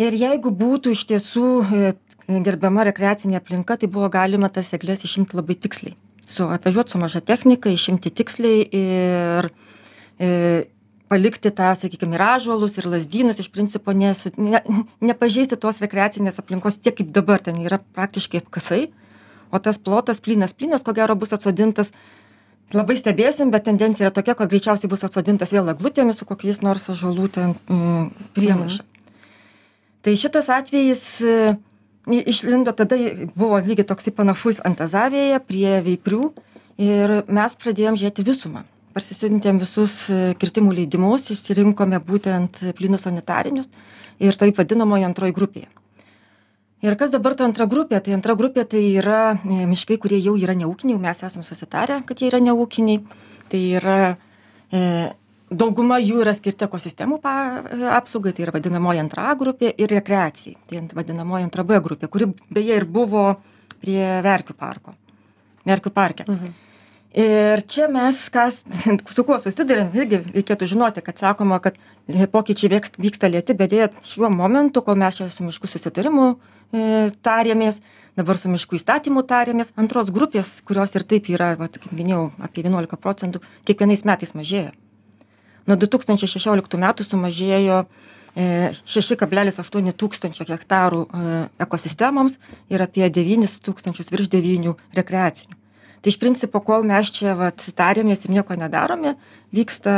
Ir 0.00 0.14
jeigu 0.16 0.52
būtų 0.56 0.94
iš 0.96 1.04
tiesų 1.10 1.48
e, 1.62 1.92
gerbiama 2.28 2.86
rekreacinė 2.88 3.40
aplinka, 3.40 3.76
tai 3.76 3.90
buvo 3.92 4.08
galima 4.12 4.48
tas 4.52 4.72
eglės 4.76 5.04
išimti 5.08 5.36
labai 5.36 5.56
tiksliai. 5.60 5.96
Su 6.22 6.46
atvažiuoti 6.52 6.94
su 6.94 7.00
maža 7.02 7.20
technika, 7.20 7.72
išimti 7.72 8.12
tiksliai 8.14 8.62
ir 8.78 9.50
e, 10.18 10.30
palikti 11.12 11.52
tą 11.52 11.74
sakykim 11.76 12.14
ir 12.16 12.24
ąžuolus 12.24 12.78
ir 12.80 12.88
lazdynus 12.88 13.40
iš 13.42 13.50
principo 13.52 13.92
nesu 13.92 14.32
ne 14.40 14.62
nepažeisti 15.04 15.58
tos 15.60 15.82
rekreacinės 15.84 16.40
aplinkos 16.40 16.80
tiek 16.80 16.96
kaip 16.96 17.10
dabar 17.18 17.42
ten 17.44 17.60
yra 17.60 17.78
praktiškai 17.98 18.40
apkasai 18.40 18.86
o 19.52 19.60
tas 19.66 19.78
plotas 19.78 20.22
plynas 20.24 20.56
plynas 20.56 20.86
ko 20.86 20.94
gero 20.96 21.18
bus 21.24 21.34
atsodintas 21.36 21.92
labai 22.72 22.96
stebėsim 22.96 23.52
bet 23.52 23.66
tendencija 23.68 24.06
yra 24.06 24.14
tokia 24.20 24.38
kad 24.38 24.54
greičiausiai 24.54 24.88
bus 24.94 25.04
atsodintas 25.08 25.52
vėl 25.52 25.68
eglutėmis 25.74 26.22
su 26.22 26.28
kokiais 26.32 26.62
nors 26.64 26.88
ąžuolų 26.94 27.28
ten 27.36 27.54
mm, 27.68 28.08
priemaiša 28.38 28.88
tai 30.02 30.16
šitas 30.24 30.48
atvejis 30.56 31.04
e, 31.20 31.38
išlindo 32.24 32.72
tada 32.72 32.96
buvo 33.36 33.60
lygiai 33.60 33.90
toksai 33.92 34.16
panašus 34.16 34.64
antazavėje 34.64 35.44
prie 35.46 35.80
veiperių 35.90 36.24
ir 36.88 37.18
mes 37.28 37.60
pradėjom 37.64 38.00
žiūrėti 38.00 38.30
visumą 38.32 38.64
parsisiuntėm 38.94 39.60
visus 39.62 39.94
e, 40.12 40.32
kirtimų 40.38 40.74
leidimus 40.76 41.30
išsirinkome 41.34 42.00
būtent 42.06 42.60
plynus 42.78 43.06
sanitarinius 43.06 43.70
ir 44.22 44.38
taip 44.40 44.58
vadinamoje 44.60 45.06
antroji 45.08 45.36
grupėje. 45.36 45.68
Ir 46.82 46.96
kas 46.98 47.12
dabar 47.14 47.36
ta 47.38 47.46
antra 47.46 47.68
grupė? 47.70 48.00
Tai 48.02 48.16
antra 48.16 48.34
grupė 48.38 48.64
tai 48.66 48.82
yra 48.98 49.36
e, 49.38 49.62
miškai, 49.70 50.00
kurie 50.02 50.18
jau 50.18 50.34
yra 50.38 50.56
neūkiniai, 50.58 50.98
mes 51.02 51.22
esame 51.22 51.46
susitarę, 51.46 52.00
kad 52.08 52.18
jie 52.18 52.30
yra 52.32 52.40
neūkiniai. 52.42 53.04
Tai 53.52 53.60
yra 53.78 53.98
e, 54.72 54.82
dauguma 55.52 56.00
jų 56.02 56.24
yra 56.24 56.34
skirti 56.34 56.66
ekosistemų 56.66 57.20
pa, 57.22 57.36
apsaugai, 58.00 58.34
tai 58.34 58.48
yra 58.48 58.56
vadinamoji 58.56 59.04
antra 59.04 59.30
grupė 59.38 59.70
ir 59.76 59.94
rekreacijai. 59.94 60.58
Tai 60.66 60.82
vadinamoji 60.98 61.46
antra 61.46 61.64
B 61.68 61.78
grupė, 61.84 62.10
kuri 62.10 62.32
beje 62.50 62.82
ir 62.82 62.88
buvo 62.98 63.28
prie 63.78 64.02
Verkių 64.26 64.58
parko. 64.58 64.98
Verkių 65.68 65.94
parke. 65.94 66.26
Mhm 66.26 66.71
ir 67.14 67.60
čia 67.68 67.88
mes 67.92 68.28
kas 68.32 68.62
su 69.14 69.24
kuo 69.24 69.36
susiduriam 69.40 69.92
irgi 69.96 70.22
reikėtų 70.32 70.68
žinoti 70.72 71.04
kad 71.04 71.20
sakoma 71.20 71.58
kad 71.60 71.76
pokyčiai 72.32 72.72
vėks 72.72 72.96
vyksta 72.96 73.28
lėti 73.28 73.56
bet 73.56 73.72
deja 73.72 73.88
šiuo 74.06 74.30
momentu 74.32 74.82
kol 74.82 74.96
mes 74.96 75.18
čia 75.18 75.28
su 75.28 75.44
miškų 75.44 75.68
susitarimu 75.68 76.28
e, 76.32 77.10
tarėmės 77.22 77.82
dabar 78.16 78.40
su 78.40 78.48
miškų 78.52 78.80
įstatymu 78.80 79.26
tarėmės 79.28 79.74
antros 79.76 80.08
grupės 80.10 80.60
kurios 80.64 80.96
ir 80.96 81.04
taip 81.04 81.28
yra 81.32 81.52
vat 81.60 81.76
kaip 81.76 81.92
minėjau 81.92 82.30
apie 82.40 82.64
vienuolika 82.64 82.96
procentų 82.96 83.44
kiekvienais 83.68 84.06
metais 84.08 84.32
mažėja. 84.36 84.72
Nuo 85.68 85.76
du 85.78 85.86
tūkstančiai 85.86 86.30
šešioliktų 86.32 86.80
metų 86.80 87.06
sumažėjo 87.06 87.84
e, 88.34 88.72
šeši 88.88 89.20
kablelis 89.20 89.60
aštuoni 89.62 89.92
tūkstančio 89.92 90.48
hektarų 90.48 91.06
e, 91.06 91.40
ekosistemoms 91.62 92.40
ir 92.72 92.84
apie 92.88 93.04
devynis 93.12 93.60
tūkstančius 93.60 94.10
virš 94.12 94.32
devynių 94.32 94.78
rekreacinių 94.96 95.61
tai 96.02 96.10
iš 96.10 96.18
principo 96.18 96.60
kol 96.66 96.82
mes 96.86 97.10
čia 97.14 97.36
vat 97.38 97.62
tariamės 97.78 98.24
ir 98.26 98.34
nieko 98.34 98.58
nedarome 98.58 99.14
vyksta 99.54 99.94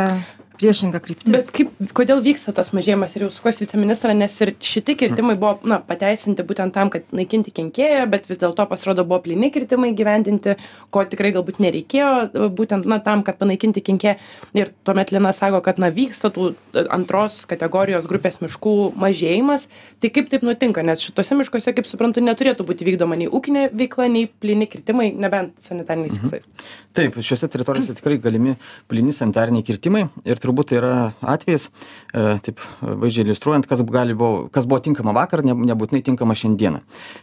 priešinga 0.59 1.01
kryptis. 1.03 1.33
Bet 1.35 1.51
kaip, 1.55 1.73
kodėl 1.97 2.23
vyksta 2.25 2.55
tas 2.57 2.71
mažėjimas 2.77 3.15
ir 3.17 3.27
jau 3.27 3.31
sukuosi 3.35 3.65
viceministrą, 3.65 4.15
nes 4.17 4.35
ir 4.45 4.55
šitie 4.65 4.97
kirtimai 4.99 5.37
buvo 5.41 5.59
na, 5.69 5.81
pateisinti 5.83 6.45
būtent 6.47 6.75
tam, 6.77 6.91
kad 6.95 7.09
naikinti 7.15 7.53
kenkėją, 7.55 8.05
bet 8.13 8.29
vis 8.31 8.41
dėlto 8.43 8.67
pasirodo 8.71 9.05
buvo 9.09 9.21
plini 9.25 9.51
kirtimai 9.55 9.93
gyvendinti, 9.97 10.57
ko 10.95 11.05
tikrai 11.11 11.33
galbūt 11.37 11.61
nereikėjo 11.65 12.51
būtent 12.55 12.89
na, 12.91 13.01
tam, 13.05 13.25
kad 13.27 13.39
panaikinti 13.41 13.83
kenkėją. 13.85 14.17
Ir 14.59 14.71
tuomet 14.87 15.13
Lina 15.15 15.35
sako, 15.37 15.63
kad 15.65 15.81
na, 15.83 15.91
vyksta 15.95 16.31
tų 16.35 16.53
antros 16.95 17.43
kategorijos 17.51 18.09
grupės 18.11 18.41
miškų 18.43 18.77
mažėjimas. 19.01 19.69
Tai 20.03 20.13
kaip 20.15 20.31
taip 20.33 20.47
nutinka, 20.47 20.85
nes 20.87 21.03
šituose 21.03 21.39
miškuose, 21.39 21.75
kaip 21.77 21.89
suprantu, 21.91 22.23
neturėtų 22.25 22.67
būti 22.69 22.87
vykdoma 22.87 23.19
nei 23.19 23.29
ūkinė 23.31 23.69
veikla, 23.75 24.09
nei 24.13 24.29
plini 24.29 24.69
kirtimai, 24.71 25.11
nebent 25.19 25.57
sanitariniais 25.65 26.15
mhm. 26.15 26.31
tikslais. 26.31 26.73
Taip, 26.95 27.17
šiuose 27.27 27.49
teritorijose 27.51 27.97
tikrai 27.99 28.21
galimi 28.23 28.55
plini 28.91 29.15
sanitariniai 29.15 29.67
kirtimai 29.67 30.05
ir 30.23 30.39
turbūt 30.45 30.71
tai 30.71 30.79
yra 30.81 30.93
atvejis, 31.35 31.71
e, 32.13 32.37
taip 32.45 32.61
vaizdžiai 32.83 33.27
iliustruojant, 33.27 33.69
kas, 33.71 33.83
buvo, 33.85 34.31
kas 34.53 34.69
buvo 34.69 34.81
tinkama 34.85 35.15
vakar, 35.17 35.45
ne, 35.47 35.57
nebūtinai 35.73 36.03
tinkama 36.05 36.37
šiandieną. 36.39 36.83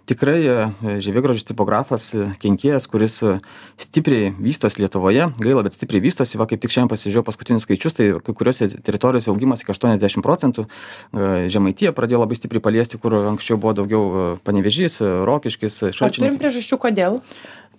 Tikrai 0.09 0.39
e, 0.41 0.57
žemėgrožis 1.05 1.47
tipografas 1.47 2.09
e, 2.15 2.31
kenkėjas, 2.41 2.89
kuris 2.91 3.19
stipriai 3.81 4.33
vystos 4.41 4.79
Lietuvoje, 4.81 5.29
gaila, 5.41 5.65
bet 5.67 5.77
stipriai 5.77 6.03
vystosi, 6.03 6.39
va 6.41 6.49
kaip 6.49 6.63
tik 6.63 6.73
šiandien 6.73 6.91
pasižiūrėjau 6.95 7.27
paskutinius 7.27 7.67
skaičius, 7.67 7.97
tai 7.97 8.09
kai 8.25 8.35
kuriuose 8.37 8.69
teritorijose 8.81 9.31
augimas 9.33 9.63
iki 9.63 9.75
80 9.75 10.25
procentų, 10.25 10.67
Žemaitija 11.51 11.93
pradėjo 11.95 12.23
labai 12.23 12.37
stipriai 12.39 12.63
paliesti, 12.63 12.99
kur 13.01 13.15
anksčiau 13.33 13.59
buvo 13.61 13.75
daugiau 13.77 14.37
panevežys, 14.45 14.99
rokiškis, 15.27 15.81
šalčiai. 15.97 16.23
Turim 16.23 16.39
priežasčių, 16.41 16.79
kodėl? 16.81 17.19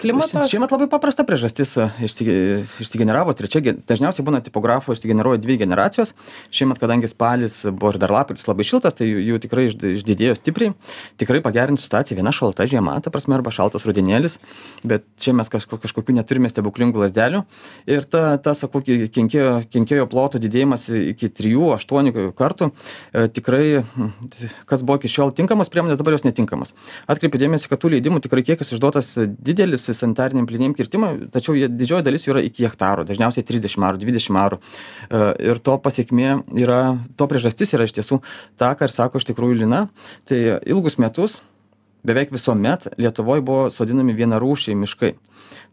Klimato 0.00 0.42
šiemet 0.48 0.72
labai 0.72 0.88
paprasta 0.90 1.24
priežastis 1.26 1.74
e, 1.76 1.86
išsi 2.06 2.24
išsigeneravo 2.82 3.34
trečia 3.36 3.74
dažniausiai 3.88 4.24
būna 4.26 4.40
tipografų 4.44 4.96
išsigeneruoja 4.96 5.40
dvi 5.42 5.58
generacijos. 5.60 6.14
Šiemet 6.54 6.80
kadangi 6.82 7.10
spalis 7.10 7.60
buvo 7.68 7.92
ir 7.92 7.98
dar 8.02 8.12
lapkritis 8.14 8.48
labai 8.48 8.66
šiltas 8.66 8.96
tai 8.98 9.08
jų 9.10 9.40
tikrai 9.42 9.66
iš 9.68 9.76
išdidėjo 9.92 10.36
stipriai. 10.38 10.72
Tikrai 11.20 11.42
pagerins 11.44 11.84
situaciją. 11.84 12.18
Viena 12.20 12.32
šalta 12.34 12.66
žiema 12.70 12.96
ta 13.04 13.12
prasme 13.12 13.36
arba 13.36 13.52
šaltas 13.54 13.86
rudenėlis. 13.88 14.38
Bet 14.86 15.06
čia 15.20 15.34
mes 15.36 15.52
kažko 15.52 15.78
kažkokių 15.82 16.16
neturime 16.16 16.50
stebuklingų 16.52 17.04
lazdelių. 17.04 17.44
Ir 17.90 18.08
ta 18.08 18.38
ta 18.42 18.56
sakau 18.58 18.82
kenkėjo 18.82 19.62
kenkėjo 19.72 20.08
ploto 20.10 20.40
didėjimas 20.42 20.88
iki 21.12 21.30
trijų 21.32 21.74
aštuonių 21.76 22.32
kartų. 22.38 22.72
E, 23.12 23.28
tikrai 23.28 23.84
kas 24.66 24.86
buvo 24.86 25.00
iki 25.02 25.12
šiol 25.12 25.34
tinkamos 25.36 25.70
priemonės 25.72 26.00
dabar 26.00 26.16
jos 26.16 26.26
netinkamos. 26.26 26.74
Atkreipiu 27.10 27.40
dėmesį 27.44 27.70
kad 27.70 27.82
tų 27.82 27.94
leidimų 27.96 28.22
tikrai 28.24 28.44
kiekis 28.46 28.74
išduotas 28.74 29.14
didelis 29.20 29.81
visi 29.88 29.98
sanitariniam 29.98 30.46
plyniem 30.48 30.74
kirtimam 30.78 31.18
tačiau 31.32 31.56
jie 31.58 31.68
didžioji 31.70 32.06
dalis 32.06 32.26
jų 32.26 32.36
yra 32.36 32.44
iki 32.46 32.66
hektaro 32.66 33.06
dažniausiai 33.08 33.46
trisdešim 33.46 33.84
arų 33.86 34.02
dvidešim 34.02 34.38
arų. 34.38 34.58
E, 34.58 35.22
ir 35.50 35.62
to 35.64 35.76
pasekmė 35.82 36.42
yra 36.62 36.82
to 37.16 37.28
priežastis 37.30 37.74
yra 37.76 37.88
iš 37.88 37.96
tiesų 37.98 38.22
ta 38.60 38.72
ką 38.78 38.88
ir 38.88 38.94
sako 38.94 39.22
iš 39.22 39.28
tikrųjų 39.32 39.62
lina. 39.64 39.86
Tai 40.28 40.38
ilgus 40.62 40.98
metus 41.02 41.40
beveik 42.06 42.32
visuomet 42.34 42.88
lietuvoj 42.98 43.42
buvo 43.46 43.68
sodinami 43.70 44.14
vienarūšiai 44.18 44.78
miškai 44.78 45.14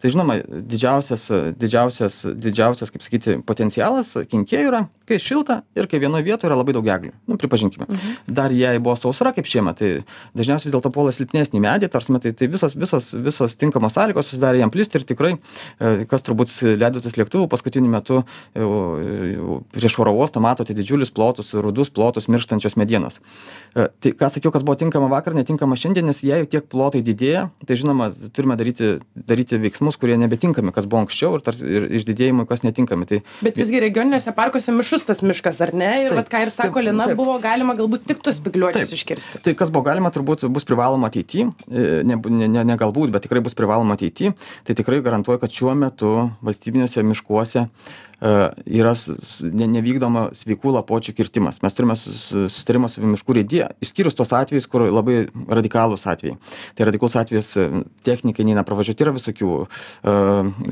tai 0.02 0.12
žinoma 0.14 0.40
didžiausias 0.46 1.28
didžiausias 1.60 2.22
didžiausias 2.40 2.94
kaip 2.94 3.04
sakyti 3.04 3.38
potencialas 3.46 4.16
kenkėjų 4.32 4.72
yra 4.72 4.86
kai 5.10 5.18
šilta 5.22 5.62
ir 5.78 5.88
kai 5.90 6.00
vienoj 6.02 6.24
vietoj 6.26 6.50
yra 6.50 6.58
labai 6.60 6.76
daug 6.78 6.86
eglių. 6.86 7.12
Nu 7.30 7.38
pripažinkime. 7.40 7.88
Dar 8.28 8.54
jei 8.54 8.80
buvo 8.82 8.96
sausra 9.00 9.34
kaip 9.36 9.48
šiemet 9.50 9.80
tai 9.80 9.90
dažniausiai 10.38 10.70
vis 10.70 10.76
dėlto 10.76 10.92
puola 10.94 11.14
silpnesnį 11.16 11.62
medį 11.64 11.90
ta 11.90 12.00
prasme 12.00 12.22
tai 12.24 12.34
tai 12.38 12.50
visos 12.52 12.76
visos 12.78 13.12
visos 13.28 13.56
tinkamos 13.60 13.96
sąlygos 13.98 14.30
susidarė 14.30 14.62
jam 14.62 14.74
plisti 14.74 15.00
ir 15.00 15.06
tikrai 15.10 15.34
e, 15.36 16.06
kas 16.10 16.26
turbūt 16.26 16.54
leidotis 16.80 17.18
lėktuvu 17.20 17.50
paskutiniu 17.52 17.92
metu 17.92 18.22
jau 18.56 18.72
jau 19.34 19.60
prieš 19.76 20.00
oro 20.04 20.14
uostą 20.20 20.44
matote 20.44 20.76
didžiulius 20.78 21.14
plotus 21.16 21.54
rudus 21.54 21.92
plotus 21.94 22.30
mirštančios 22.32 22.78
medienos. 22.80 23.20
E, 23.76 23.88
tai 24.02 24.14
ką 24.20 24.32
sakiau 24.36 24.54
kas 24.56 24.66
buvo 24.68 24.78
tinkama 24.80 25.10
vakar 25.12 25.38
netinkama 25.38 25.80
šiandien 25.80 26.10
nes 26.10 26.22
jei 26.26 26.46
tiek 26.50 26.70
plotai 26.70 27.02
didėja 27.06 27.48
tai 27.66 27.80
žinoma 27.80 28.12
turime 28.36 28.60
daryti 28.60 28.98
daryti 29.16 29.60
veiksmus 29.90 30.00
kurie 30.00 30.18
nebetinkami 30.18 30.72
kas 30.74 30.86
buvo 30.86 31.04
anksčiau 31.04 31.38
ir 31.38 31.44
tar 31.44 31.56
ir 31.58 31.88
išdidėjimui 32.00 32.48
kas 32.48 32.64
netinkami. 32.64 33.06
Tai 33.10 33.22
bet 33.42 33.58
visgi 33.58 33.80
regioniniuose 33.82 34.34
parkuose 34.36 34.72
mišrus 34.72 35.06
tas 35.08 35.22
miškas 35.22 35.62
ar 35.62 35.74
ne? 35.74 36.06
Ir 36.06 36.16
vat 36.16 36.30
ką 36.30 36.44
ir 36.46 36.52
sako 36.54 36.84
lina 36.84 37.08
buvo 37.16 37.38
galima 37.42 37.76
galbūt 37.76 38.06
tik 38.08 38.22
tuos 38.24 38.40
spygliuočius 38.40 38.94
iškirsti. 38.94 39.42
Tai 39.44 39.56
kas 39.58 39.72
buvo 39.72 39.86
galima 39.88 40.12
turbūt 40.12 40.46
bus 40.50 40.66
privaloma 40.66 41.10
ateity 41.10 41.46
e, 41.46 42.04
ne 42.04 42.16
ne 42.16 42.48
ne 42.48 42.64
ne 42.64 42.78
galbūt 42.78 43.12
bet 43.12 43.26
tikrai 43.26 43.42
bus 43.42 43.58
privaloma 43.58 43.98
ateity 43.98 44.34
tai 44.64 44.76
tikrai 44.78 45.02
garantuoju 45.02 45.42
kad 45.42 45.54
šiuo 45.54 45.76
metu 45.78 46.14
valstybiniuose 46.46 47.04
miškuose 47.04 47.68
yra 48.22 48.92
s- 48.96 49.10
s- 49.16 49.44
ne 49.48 49.68
nevykdoma 49.72 50.30
sveikų 50.36 50.74
lapuočių 50.76 51.14
kirtimas. 51.16 51.62
Mes 51.64 51.74
turime 51.74 51.96
su 51.96 52.12
su 52.12 52.48
susitarimą 52.50 52.90
su 52.92 53.02
miškų 53.02 53.34
urėdija 53.34 53.70
išskyrus 53.82 54.16
tuos 54.18 54.34
atvejus 54.36 54.68
kur 54.68 54.84
labai 54.92 55.30
radikalūs 55.48 56.04
atvejai. 56.10 56.38
Tai 56.76 56.88
radikalus 56.90 57.16
atvejis 57.16 57.52
e, 57.58 57.68
technikai 58.04 58.44
neina 58.46 58.64
pravažiuot 58.68 59.04
yra 59.06 59.14
visokių 59.16 59.52
e, 59.64 60.16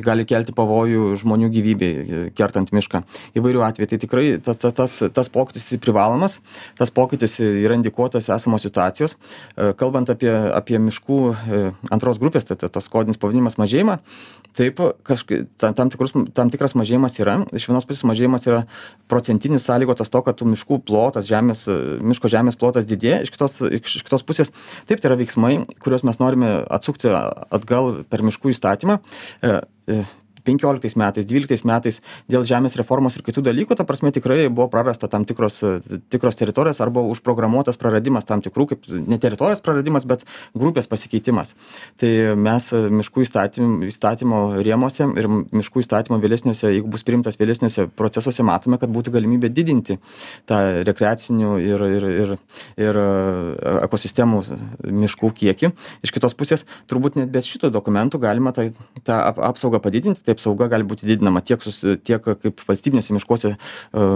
gali 0.04 0.26
kelti 0.28 0.56
pavojų 0.58 1.16
žmonių 1.24 1.50
gyvybei 1.54 1.92
e, 1.94 2.24
kertant 2.36 2.74
mišką. 2.76 3.04
Įvairių 3.40 3.64
atvejų. 3.70 3.92
Tai 3.94 4.02
tikrai 4.04 4.26
ta 4.44 4.54
ta 4.54 4.72
tas 4.72 5.00
tas 5.14 5.30
pokytis 5.32 5.70
privalomas 5.80 6.40
tas 6.78 6.92
pokytis 6.92 7.40
yra 7.40 7.78
indikuotas 7.80 8.30
esamos 8.34 8.66
situacijos. 8.68 9.16
E, 9.56 9.72
kalbant 9.80 10.10
apie 10.12 10.32
apie 10.32 10.80
miškų 10.84 11.22
e, 11.32 11.64
antros 11.92 12.20
grupės 12.20 12.46
tai 12.50 12.60
ta 12.60 12.68
tas 12.68 12.90
kodinis 12.92 13.18
pavadinimas 13.22 13.58
mažėjimą 13.62 14.00
taip 14.58 14.80
kažkai 15.06 15.46
ta 15.58 15.72
tam 15.78 15.90
tikrus 15.94 16.16
tam 16.34 16.50
tikras 16.50 16.74
mažėjimas 16.76 17.20
yra 17.22 17.37
iš 17.56 17.68
vienos 17.70 17.88
pusės 17.88 18.06
mažėjimas 18.08 18.48
yra 18.50 18.62
procentinis 19.12 19.66
sąlygotas 19.68 20.12
to 20.14 20.22
kad 20.26 20.38
tų 20.40 20.50
miškų 20.54 20.82
plotas 20.88 21.28
žemės 21.30 21.66
e, 21.72 21.78
miško 22.02 22.32
žemės 22.32 22.60
plotas 22.60 22.88
didėja. 22.90 23.24
Iš 23.26 23.34
kitos 23.36 23.60
iš 23.68 24.04
kitos 24.08 24.26
pusės 24.28 24.54
taip 24.90 25.02
tai 25.02 25.12
yra 25.12 25.20
veiksmai 25.20 25.54
kuriuos 25.84 26.06
mes 26.08 26.22
norime 26.22 26.54
atsukti 26.74 27.12
atgal 27.12 28.04
per 28.10 28.26
miškų 28.26 28.54
įstatymą. 28.56 29.00
E, 29.42 29.60
e, 29.88 30.02
penkioliktais 30.48 30.98
metais 31.00 31.28
dvyliktais 31.28 31.66
metais 31.68 32.02
dėl 32.32 32.46
žemės 32.48 32.78
reformos 32.80 33.18
ir 33.18 33.26
kitų 33.28 33.44
dalykų 33.50 33.78
ta 33.78 33.86
prasme 33.88 34.14
tikrai 34.16 34.48
buvo 34.48 34.70
prarasta 34.72 35.10
tam 35.12 35.26
tikros 35.28 35.60
tikros 36.14 36.40
teritorijos 36.40 36.82
arba 36.84 37.04
užprogramuotas 37.14 37.80
praradimas 37.82 38.28
tam 38.28 38.44
tikrų 38.46 38.70
kaip 38.72 38.88
ne 38.90 39.20
teritorijos 39.22 39.64
praradimas 39.66 40.08
bet 40.08 40.24
grupės 40.58 40.90
pasikeitimas. 40.90 41.54
Tai 42.00 42.12
mes 42.48 42.70
miškų 42.74 43.26
įstatym 43.26 43.76
įstatymo 43.88 44.42
rėmuose 44.66 45.08
ir 45.20 45.30
miškų 45.30 45.84
įstatymo 45.84 46.20
vėlesniuose 46.24 46.72
jeigu 46.72 46.92
bus 46.94 47.06
priimtas 47.08 47.40
vėlesniuose 47.40 47.88
procesuose 47.98 48.46
matome 48.48 48.80
kad 48.82 48.92
būtų 48.94 49.14
galimybė 49.18 49.52
didinti 49.54 50.00
tą 50.50 50.62
rekreacinių 50.88 51.54
ir 51.64 51.86
ir 51.88 52.08
ir 52.08 52.36
ir 52.88 53.02
e, 53.02 53.08
ekosistemų 53.88 54.44
miškų 55.04 55.32
kiekį. 55.42 55.72
Iš 56.06 56.14
kitos 56.16 56.36
pusės 56.38 56.66
turbūt 56.90 57.18
net 57.20 57.32
be 57.34 57.42
šitų 57.44 57.72
dokumentų 57.74 58.22
galima 58.24 58.54
tą 58.56 58.70
tą 59.08 59.20
ap 59.32 59.42
apsaugą 59.52 59.82
padidinti 59.84 60.24
tai 60.24 60.37
apsauga 60.38 60.70
gali 60.72 60.88
būti 60.88 61.08
didinama 61.10 61.42
tiek 61.46 61.64
susi 61.66 61.98
tiek 61.98 62.24
kaip 62.24 62.64
valstybiniuose 62.70 63.18
miškuose 63.18 63.54
e, 63.54 64.08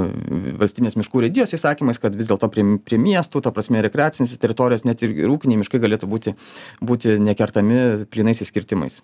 valstybinės 0.61 0.97
miškų 1.01 1.23
urėdijos 1.23 1.55
įsakymais 1.57 2.01
kad 2.01 2.15
vis 2.17 2.29
dėlto 2.31 2.49
prie 2.53 2.65
prie 2.85 3.01
miestų 3.01 3.43
ta 3.43 3.53
prasme 3.55 3.81
rekreacinėse 3.83 4.39
teritorijos 4.41 4.85
net 4.87 5.03
ir 5.05 5.27
ūkiniai 5.31 5.61
miškai 5.63 5.81
galėtų 5.83 6.09
būti 6.11 6.35
būti 6.81 7.17
nekertami 7.21 8.07
plynaisiais 8.13 8.53
kirtimais 8.53 9.01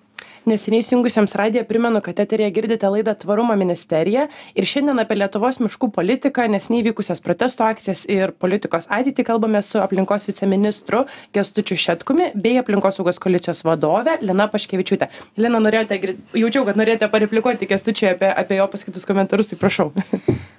neseniai 0.48 0.84
įsijungusiems 0.84 1.36
radiją 1.38 1.66
primenu 1.68 2.02
kad 2.06 2.20
eteryje 2.24 2.54
girdite 2.56 2.90
laidą 2.92 3.16
tvarumo 3.20 3.56
ministerija 3.60 4.28
ir 4.56 4.70
šiandien 4.70 5.02
apie 5.04 5.18
lietuvos 5.20 5.60
miškų 5.64 5.92
politiką 5.96 6.48
neseniai 6.52 6.86
vykusias 6.88 7.22
protesto 7.24 7.66
akcijas 7.68 8.06
ir 8.12 8.32
politikos 8.32 8.88
ateitį 8.94 9.26
kalbamės 9.28 9.72
su 9.74 9.82
aplinkos 9.84 10.28
viceministru 10.30 11.04
kęstučiu 11.36 11.78
šetkumi 11.84 12.32
bei 12.36 12.58
aplinkosaugos 12.62 13.20
koalicijos 13.24 13.64
vadove 13.68 14.18
lina 14.22 14.48
paškevičiūte. 14.52 15.10
Lina 15.42 15.62
norėjote 15.64 16.00
jaučiau 16.38 16.66
kad 16.68 16.80
norėjote 16.80 17.07
pareplikuoti 17.12 17.70
kęstučiui 17.70 18.12
apie 18.16 18.30
apie 18.44 18.60
jo 18.60 18.68
pasakytus 18.72 19.08
komentarus 19.10 19.52
tai 19.52 19.60
prašau 19.62 19.92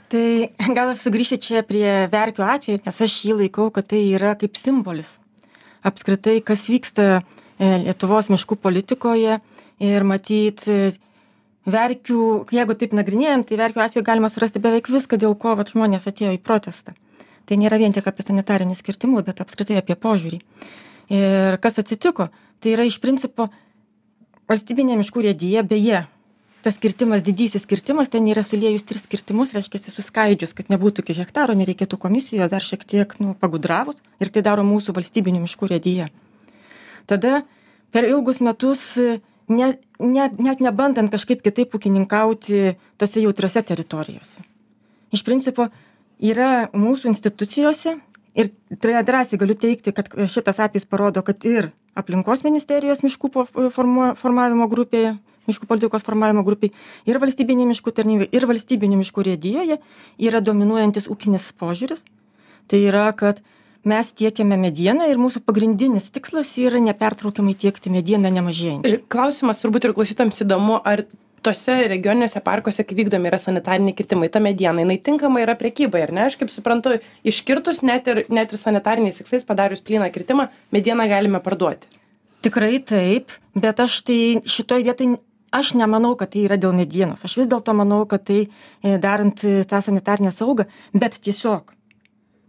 Tai 0.08 0.48
gal 0.72 0.94
aš 0.94 1.02
sugrįšiu 1.04 1.36
čia 1.44 1.62
prie 1.68 2.06
verkių 2.08 2.44
atveju, 2.48 2.80
nes 2.80 3.00
aš 3.04 3.16
jį 3.26 3.34
laikau, 3.42 3.68
kad 3.68 3.90
tai 3.92 4.00
yra 4.16 4.32
kaip 4.40 4.56
simbolis. 4.56 5.18
Apskritai, 5.84 6.38
kas 6.40 6.64
vyksta 6.72 7.08
e, 7.12 7.20
Lietuvos 7.84 8.30
miškų 8.32 8.56
politikoje 8.56 9.36
ir 9.84 10.06
matyt, 10.08 10.64
e, 10.64 10.94
verkių, 11.68 12.22
jeigu 12.56 12.76
taip 12.80 12.96
nagrinėjom, 12.96 13.44
tai 13.44 13.60
verkių 13.60 13.84
atveju 13.84 14.06
galima 14.08 14.32
surasti 14.32 14.64
beveik 14.64 14.88
viską, 14.88 15.20
dėl 15.20 15.36
ko 15.36 15.52
vat, 15.60 15.74
žmonės 15.76 16.08
atėjo 16.08 16.32
į 16.38 16.40
protestą. 16.40 16.96
Tai 17.44 17.60
nėra 17.60 17.76
vien 17.80 17.92
tik 17.92 18.08
apie 18.08 18.24
sanitarinius 18.24 18.80
kirtimus, 18.84 19.26
bet 19.28 19.44
apskritai 19.44 19.76
apie 19.82 19.96
požiūrį. 19.96 20.40
Ir 21.12 21.60
kas 21.60 21.80
atsitiko, 21.84 22.30
tai 22.64 22.72
yra 22.74 22.88
iš 22.88 22.96
principo 23.04 23.50
valstybinė 24.48 24.96
miškų 25.00 25.28
rėdyje, 25.28 25.68
beje, 25.68 26.06
tas 26.62 26.78
kirtimas 26.78 27.22
didysis 27.22 27.66
kirtimas 27.66 28.10
ten 28.12 28.26
yra 28.30 28.42
suliejus 28.42 28.86
tris 28.88 29.06
kirtimus 29.10 29.54
reiškiasi 29.56 29.94
suskaidžius 29.94 30.54
kad 30.58 30.70
nebūtų 30.72 31.04
iki 31.04 31.18
hektaro 31.20 31.54
nereikėtų 31.58 31.98
komisijos 32.00 32.50
dar 32.52 32.64
šiek 32.64 32.84
tiek 32.84 33.14
nu 33.22 33.34
pagudravus 33.38 34.02
ir 34.18 34.32
tai 34.34 34.42
daro 34.46 34.66
mūsų 34.66 34.96
valstybinių 34.96 35.44
miškų 35.44 35.68
urėdija. 35.68 36.08
Tada 37.06 37.42
per 37.94 38.08
ilgus 38.08 38.42
metus 38.44 38.84
ne 39.48 39.76
ne 39.98 40.30
net 40.38 40.60
nebandant 40.60 41.10
kažkaip 41.10 41.42
kitaip 41.42 41.74
ūkininkauti 41.74 42.76
tose 42.98 43.22
jautriose 43.22 43.62
teritorijose. 43.62 44.44
Iš 45.14 45.24
principo 45.26 45.68
yra 46.18 46.68
mūsų 46.74 47.10
institucijose 47.12 47.96
ir 48.38 48.50
tai 48.82 49.02
drąsiai 49.02 49.40
galiu 49.40 49.56
teigti 49.58 49.94
kad 49.94 50.10
šitas 50.30 50.60
atvejis 50.62 50.86
parodo 50.86 51.22
kad 51.22 51.44
ir 51.48 51.72
aplinkos 51.98 52.44
ministerijos 52.46 53.02
miškų 53.02 53.30
po 53.34 53.46
formuo 53.74 54.12
formavimo 54.18 54.68
grupėje 54.70 55.16
miškų 55.48 55.68
politikos 55.70 56.06
formavimo 56.06 56.44
grupėj 56.46 56.72
ir 57.08 57.20
valstybinėj 57.22 57.70
miškų 57.72 57.94
tarnyboj 57.98 58.30
ir 58.32 58.48
valstybinių 58.50 59.02
miškų 59.02 59.24
urėdijoje 59.24 59.78
yra 60.30 60.42
dominuojantis 60.44 61.08
ūkinis 61.12 61.50
požiūris. 61.58 62.04
Tai 62.68 62.82
yra 62.84 63.06
kad 63.16 63.40
mes 63.88 64.10
tiekiame 64.12 64.58
medieną 64.60 65.06
ir 65.08 65.20
mūsų 65.20 65.42
pagrindinis 65.46 66.10
tikslas 66.12 66.50
yra 66.60 66.80
nepertraukiamai 66.82 67.54
tiekti 67.56 67.92
medieną 67.92 68.32
nemažėjančiai. 68.34 69.06
Klausimas 69.08 69.62
turbūt 69.64 69.88
ir 69.88 69.96
klausytojams 69.96 70.44
įdomu 70.44 70.80
ar 70.84 71.06
tuose 71.42 71.76
regioniniuose 71.88 72.40
parkuose 72.44 72.84
kai 72.84 72.96
vykdomi 72.98 73.30
yra 73.30 73.38
sanitariniai 73.40 73.96
kirtimai 73.96 74.28
ta 74.32 74.42
mediena 74.42 74.82
jinai 74.82 74.98
tinkama 75.04 75.42
yra 75.44 75.54
prekybai 75.58 76.02
ar 76.06 76.12
ne? 76.14 76.26
Aš 76.26 76.38
kaip 76.40 76.52
suprantu 76.52 76.98
iškirtus 77.26 77.84
net 77.86 78.10
ir 78.10 78.24
net 78.28 78.52
ir 78.52 78.60
sanitariniais 78.60 79.20
tikslais 79.20 79.46
padarius 79.46 79.84
plyną 79.84 80.10
kirtimą 80.14 80.48
medieną 80.74 81.08
galime 81.10 81.40
parduoti. 81.44 81.90
Tikrai 82.42 82.78
taip 82.86 83.34
bet 83.54 83.80
aš 83.82 84.02
tai 84.06 84.20
šitoj 84.46 84.84
vietoj 84.86 85.16
aš 85.50 85.74
nemanau 85.74 86.14
kad 86.18 86.32
tai 86.32 86.44
yra 86.46 86.58
dėl 86.60 86.74
medienos. 86.76 87.24
Aš 87.24 87.36
vis 87.40 87.48
dėlto 87.50 87.74
manau 87.76 88.04
kad 88.08 88.24
tai 88.28 88.40
e, 88.46 88.96
darant 89.00 89.44
e, 89.44 89.64
tą 89.68 89.80
sanitarinę 89.84 90.32
saugą 90.34 90.68
bet 90.92 91.18
tiesiog 91.24 91.74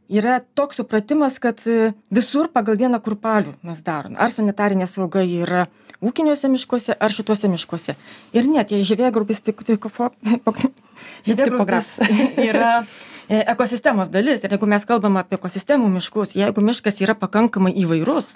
yra 0.10 0.40
toks 0.58 0.82
supratimas 0.82 1.40
kad 1.40 1.62
e, 1.68 1.94
visur 2.12 2.50
pagal 2.54 2.80
vieną 2.80 3.02
kurpalių 3.04 3.56
mes 3.64 3.84
darom. 3.86 4.18
Ar 4.20 4.34
sanitarinė 4.34 4.88
sauga 4.90 5.24
yra 5.24 5.68
ūkiniuose 6.04 6.52
miškuose 6.52 6.96
ar 6.96 7.14
šituose 7.14 7.52
miškuose. 7.52 7.96
Ir 8.36 8.50
net 8.50 8.74
jei 8.74 8.88
žievėgraužis 8.88 9.44
tik 9.46 9.64
tik 9.68 9.90
fo 9.94 10.12
žievėgraužis 11.28 11.96
yra 12.50 12.84
ekosistemos 13.30 14.12
dalis. 14.12 14.44
Ir 14.44 14.56
jeigu 14.56 14.70
mes 14.70 14.86
kalbam 14.88 15.20
apie 15.22 15.40
ekosistemų 15.40 15.92
miškus 16.00 16.36
jeigu 16.40 16.64
miškas 16.64 17.04
yra 17.06 17.16
pakankamai 17.20 17.76
įvairus 17.84 18.36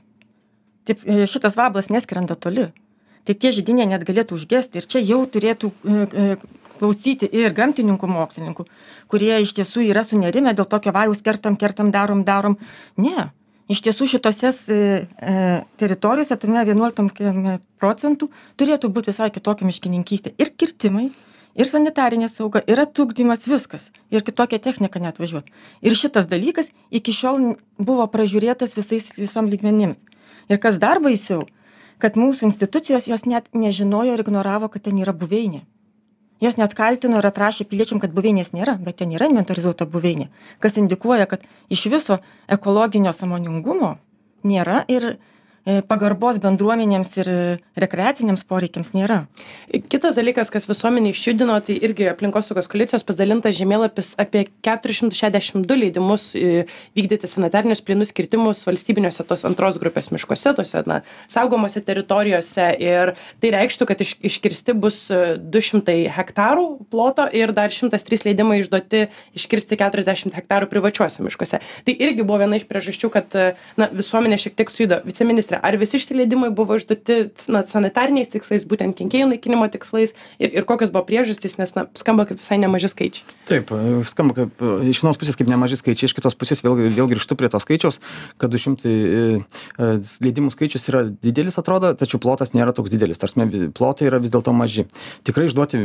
taip 0.84 1.04
šitas 1.32 1.56
vablas 1.56 1.88
neskrenda 1.88 2.36
toli 2.36 2.68
tai 3.24 3.36
tie 3.36 3.54
židiniai 3.56 3.88
net 3.92 4.04
galėtų 4.08 4.38
užgesti 4.40 4.82
ir 4.82 4.90
čia 4.90 5.04
jau 5.04 5.24
turėtų 5.26 5.72
e, 5.72 6.04
e, 6.04 6.36
klausyti 6.80 7.30
ir 7.30 7.54
gamtininkų 7.56 8.10
mokslininkų 8.10 8.68
kurie 9.14 9.34
iš 9.46 9.54
tiesų 9.60 9.86
yra 9.92 10.02
sunerimę 10.06 10.56
dėl 10.58 10.66
tokio 10.70 10.94
vajaus 10.96 11.22
kertam 11.26 11.58
kertam 11.60 11.92
darom 11.94 12.24
darom. 12.26 12.58
Ne. 12.98 13.30
Iš 13.72 13.84
tiesų 13.86 14.08
šitose 14.16 14.50
e, 14.50 14.80
teritorijose 15.80 16.38
tame 16.42 16.64
vienuoliktam 16.68 17.12
kem 17.14 17.46
procentų 17.82 18.32
turėtų 18.60 18.90
būt 18.96 19.12
visai 19.12 19.30
kitokia 19.34 19.70
miškininkystė. 19.70 20.34
Ir 20.42 20.52
kirtimai 20.58 21.12
ir 21.54 21.70
sanitarinė 21.70 22.28
sauga 22.34 22.64
ir 22.68 22.82
atugdymas 22.82 23.46
viskas. 23.48 23.92
Ir 24.12 24.26
kitokia 24.26 24.60
technika 24.60 25.00
net 25.00 25.22
važiuot. 25.22 25.48
Ir 25.86 25.96
šitas 25.98 26.28
dalykas 26.32 26.74
iki 26.92 27.14
šiol 27.16 27.54
buvo 27.78 28.10
pražiūrėtas 28.12 28.74
visais 28.80 29.14
visom 29.16 29.48
lygmenims. 29.54 30.02
Ir 30.50 30.60
kas 30.60 30.82
dar 30.82 31.00
baisiau 31.06 31.46
kad 32.04 32.20
mūsų 32.20 32.50
institucijos 32.50 33.08
jos 33.08 33.24
net 33.30 33.48
nežinojo 33.56 34.18
ir 34.18 34.24
ignoravo 34.26 34.68
kad 34.74 34.84
ten 34.88 35.00
yra 35.00 35.16
buveinė. 35.16 35.64
Jos 36.44 36.58
net 36.60 36.74
kaltino 36.76 37.22
ir 37.22 37.28
atrašė 37.30 37.64
piliečiam 37.70 38.02
kad 38.04 38.12
buveinės 38.16 38.52
nėra 38.52 38.76
bet 38.84 38.98
ten 39.00 39.14
yra 39.16 39.30
inventorizuota 39.32 39.88
buveinė 39.88 40.28
kas 40.64 40.76
indikuoja 40.82 41.30
kad 41.32 41.46
iš 41.72 41.86
viso 41.94 42.18
ekologinio 42.52 43.14
sąmoningumo 43.16 43.94
nėra 44.44 44.82
ir 44.92 45.14
pagarbos 45.64 46.40
bendruomenėms 46.44 47.14
ir 47.22 47.30
rekreaciniams 47.80 48.44
poreikiams 48.48 48.92
nėra. 48.96 49.24
Kitas 49.92 50.18
dalykas, 50.20 50.52
kas 50.52 50.68
visuomenį 50.68 51.14
išjudino, 51.14 51.56
tai 51.64 51.78
irgi 51.88 52.10
aplinkosaugos 52.12 52.68
koalicijos 52.72 53.06
pasidalintas 53.08 53.56
žemėlapis 53.56 54.14
apie 54.20 54.44
462 54.66 55.78
leidimus 55.80 56.34
e, 56.36 56.66
vykdyti 56.98 57.30
sanitarinius 57.32 57.84
plynus 57.86 58.12
kirtimus 58.16 58.66
valstybiniuose 58.68 59.24
tos 59.30 59.46
antros 59.48 59.80
grupės 59.80 60.12
miškuose, 60.12 60.52
tose 60.58 60.84
na, 60.90 61.00
saugomose 61.32 61.80
teritorijose. 61.86 62.68
Ir 62.84 63.14
tai 63.40 63.54
reikštų, 63.56 63.88
kad 63.88 64.04
iš, 64.04 64.16
iškirsti 64.20 64.76
bus 64.76 65.00
200 65.08 65.96
hektarų 66.18 66.68
ploto 66.92 67.30
ir 67.32 67.56
dar 67.56 67.72
103 67.72 68.28
leidimai 68.28 68.60
išduoti 68.60 69.06
iškirsti 69.40 69.80
40 69.80 70.36
hektarų 70.36 70.68
privačiuose 70.72 71.24
miškuose. 71.24 71.64
Tai 71.88 71.96
irgi 71.96 72.28
buvo 72.28 72.42
viena 72.44 72.60
iš 72.60 72.68
priežasčių, 72.68 73.14
kad 73.14 73.40
na, 73.80 73.88
visuomenė 73.96 74.42
šiek 74.44 74.60
tiek 74.60 74.74
sujudo. 74.74 75.00
Viceministrė 75.08 75.53
ministre 75.54 75.60
ar 75.62 75.78
visi 75.78 76.00
šitie 76.00 76.18
leidimai 76.18 76.50
buvo 76.54 76.76
išduoti 76.78 77.32
na 77.52 77.64
sanitariniais 77.66 78.30
tikslais 78.32 78.66
būtent 78.66 78.96
kenkėjų 78.98 79.30
naikinimo 79.30 79.68
tikslais? 79.70 80.14
Ir 80.40 80.52
ir 80.54 80.66
kokios 80.66 80.92
buvo 80.92 81.06
priežastys 81.06 81.58
nes 81.58 81.76
na 81.76 81.88
skamba 81.96 82.26
kaip 82.26 82.40
visai 82.40 82.58
nemaži 82.58 82.90
skaičiai. 82.90 83.26
Taip 83.48 83.72
skamba 84.10 84.34
kaip 84.34 84.64
iš 84.90 85.02
vienos 85.04 85.18
pusės 85.18 85.38
kaip 85.38 85.50
nemaži 85.50 85.78
skaičiai 85.78 86.10
iš 86.10 86.16
kitos 86.16 86.36
pusės 86.36 86.64
vėl 86.64 86.78
vėl 86.94 87.10
grįžtu 87.10 87.36
prie 87.36 87.50
to 87.50 87.60
skaičiaus 87.60 88.00
kad 88.38 88.52
du 88.52 88.58
šimtai 88.58 88.94
e, 88.94 89.42
e, 89.78 89.90
leidimų 90.24 90.54
skaičius 90.54 90.88
yra 90.90 91.04
didelis 91.08 91.58
atrodo 91.60 91.94
tačiau 91.98 92.22
plotas 92.24 92.54
nėra 92.54 92.74
toks 92.74 92.92
didelis. 92.94 93.20
Ta 93.20 93.28
prasme 93.28 93.70
plotai 93.74 94.10
yra 94.10 94.22
vis 94.22 94.34
dėlto 94.34 94.54
maži. 94.56 94.88
Tikrai 95.28 95.48
išduoti 95.50 95.82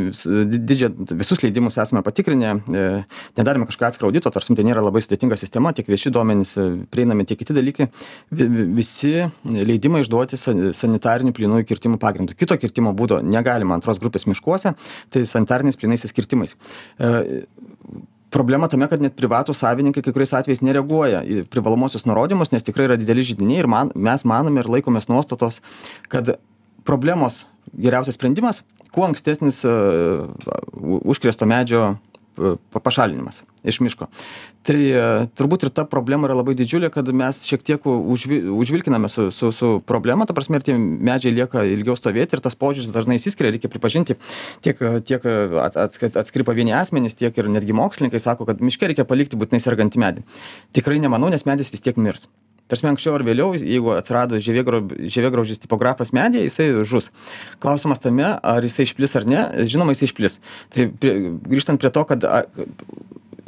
didžią 0.59 0.93
visus 1.19 1.43
leidimus 1.45 1.79
esame 1.81 2.03
patikrinę 2.07 2.55
e, 2.59 2.87
nedarėme 3.39 3.69
kažkokio 3.69 3.91
atskiro 3.91 4.13
audito 4.13 4.31
ta 4.31 4.41
prasme 4.41 4.59
tai 4.59 4.67
nėra 4.69 4.85
labai 4.85 5.03
sudėtinga 5.05 5.39
sistema 5.41 5.75
tiek 5.77 5.89
vieši 5.89 6.13
duomenys 6.15 6.57
prieinami 6.93 7.27
tiek 7.29 7.41
kiti 7.41 7.57
dalykai. 7.57 7.89
Visi 8.79 9.29
leidimai 9.67 10.03
išduoti 10.05 10.39
sanitarinių 10.39 11.35
plynųjų 11.37 11.67
kirtimų 11.69 11.99
pagrindu. 12.03 12.37
Kito 12.39 12.57
kirtimo 12.61 12.95
būdo 12.97 13.21
negalima 13.25 13.79
antros 13.79 14.01
grupės 14.03 14.29
miškuose, 14.31 14.75
tai 15.13 15.25
sanitariniais 15.29 15.79
plynaisiais 15.81 16.15
kirtimais. 16.17 16.55
E, 16.99 17.43
problema 18.35 18.69
tame, 18.69 18.89
kad 18.91 19.03
net 19.03 19.17
privatų 19.19 19.55
savininkai 19.57 20.03
kai 20.05 20.15
kuriais 20.15 20.35
atvejais 20.37 20.63
nereaguoja 20.65 21.23
į 21.25 21.45
privalomosius 21.53 22.07
nurodymus, 22.09 22.53
nes 22.53 22.67
tikrai 22.67 22.89
yra 22.91 22.99
dideli 23.01 23.25
žydiniai 23.31 23.63
ir 23.65 23.71
man, 23.71 23.93
mes 23.95 24.25
manome 24.29 24.63
ir 24.63 24.71
laikomės 24.77 25.09
nuostatos, 25.11 25.63
kad 26.13 26.37
problemos 26.89 27.47
geriausias 27.77 28.17
sprendimas, 28.17 28.63
kuo 28.95 29.05
ankstesnis 29.09 29.61
uh, 29.69 30.29
užkrėsto 31.05 31.49
medžio 31.49 31.97
pašalinimas 32.75 33.43
iš 33.69 33.81
miško. 33.85 34.09
Tai 34.67 34.77
e, 34.77 35.03
turbūt 35.39 35.67
ir 35.67 35.73
ta 35.75 35.85
problema 35.89 36.29
yra 36.29 36.37
labai 36.39 36.55
didžiulė, 36.59 36.91
kad 36.95 37.09
mes 37.15 37.41
šiek 37.49 37.65
tiek 37.67 37.87
užvi, 37.89 38.41
užvilkiname 38.53 39.11
su, 39.13 39.29
su, 39.35 39.51
su 39.55 39.71
problema, 39.87 40.27
ta 40.29 40.37
prasme, 40.37 40.61
ir 40.61 40.67
tie 40.67 40.77
medžiai 40.79 41.35
lieka 41.41 41.65
ilgiau 41.69 41.97
stovėti 41.99 42.39
ir 42.39 42.45
tas 42.45 42.59
požiūris 42.59 42.93
dažnai 42.95 43.19
įsiskiria, 43.21 43.53
reikia 43.55 43.71
pripažinti, 43.73 44.19
tiek, 44.65 44.83
tiek 45.09 45.25
atskiri 45.69 46.47
pavieni 46.49 46.77
asmenys, 46.79 47.19
tiek 47.19 47.39
ir 47.39 47.51
netgi 47.53 47.77
mokslininkai 47.77 48.23
sako, 48.23 48.49
kad 48.49 48.63
miške 48.65 48.91
reikia 48.91 49.09
palikti 49.09 49.41
būtinai 49.41 49.63
sergantį 49.65 50.05
medį. 50.05 50.29
Tikrai 50.77 51.01
nemanau, 51.03 51.33
nes 51.33 51.47
medis 51.49 51.73
vis 51.75 51.85
tiek 51.85 51.99
mirs 52.01 52.29
prasme 52.69 52.93
anksčiau 52.93 53.17
ar 53.17 53.25
vėliau 53.27 53.55
jeigu 53.59 53.95
atsirado 53.97 54.41
žievėgrau 54.45 54.83
žievėgraužis 55.09 55.63
tipografas 55.63 56.13
medyje 56.17 56.47
jisai 56.49 56.69
žus. 56.89 57.11
Klausimas 57.63 58.03
tame 58.05 58.29
ar 58.37 58.65
jisai 58.65 58.89
išplis 58.89 59.17
ar 59.19 59.29
ne 59.29 59.45
žinoma 59.69 59.97
jisai 59.97 60.11
išplis. 60.11 60.41
Tai 60.75 60.91
prie 61.01 61.15
grįžtant 61.49 61.81
prie 61.81 61.93
to 61.95 62.05
kad 62.09 62.29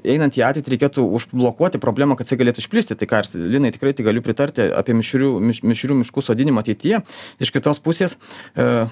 einant 0.04 0.36
į 0.36 0.44
ateitį 0.46 0.74
reikėtų 0.74 1.04
užblokuoti 1.18 1.80
problemą 1.82 2.16
kad 2.18 2.28
jisai 2.28 2.40
galėtų 2.40 2.64
išplisti. 2.64 2.96
Tai 2.98 3.08
ką 3.10 3.22
ir 3.24 3.48
linai 3.56 3.72
tikrai 3.74 3.92
tik 3.96 4.06
galiu 4.08 4.22
pritarti 4.24 4.68
apie 4.76 4.96
mišrių 4.96 5.32
miš 5.50 5.62
mišrių 5.66 6.00
miškų 6.02 6.24
sodinimą 6.24 6.64
ateityje. 6.64 7.02
Iš 7.40 7.52
kitos 7.54 7.82
pusės 7.82 8.16
e, 8.54 8.86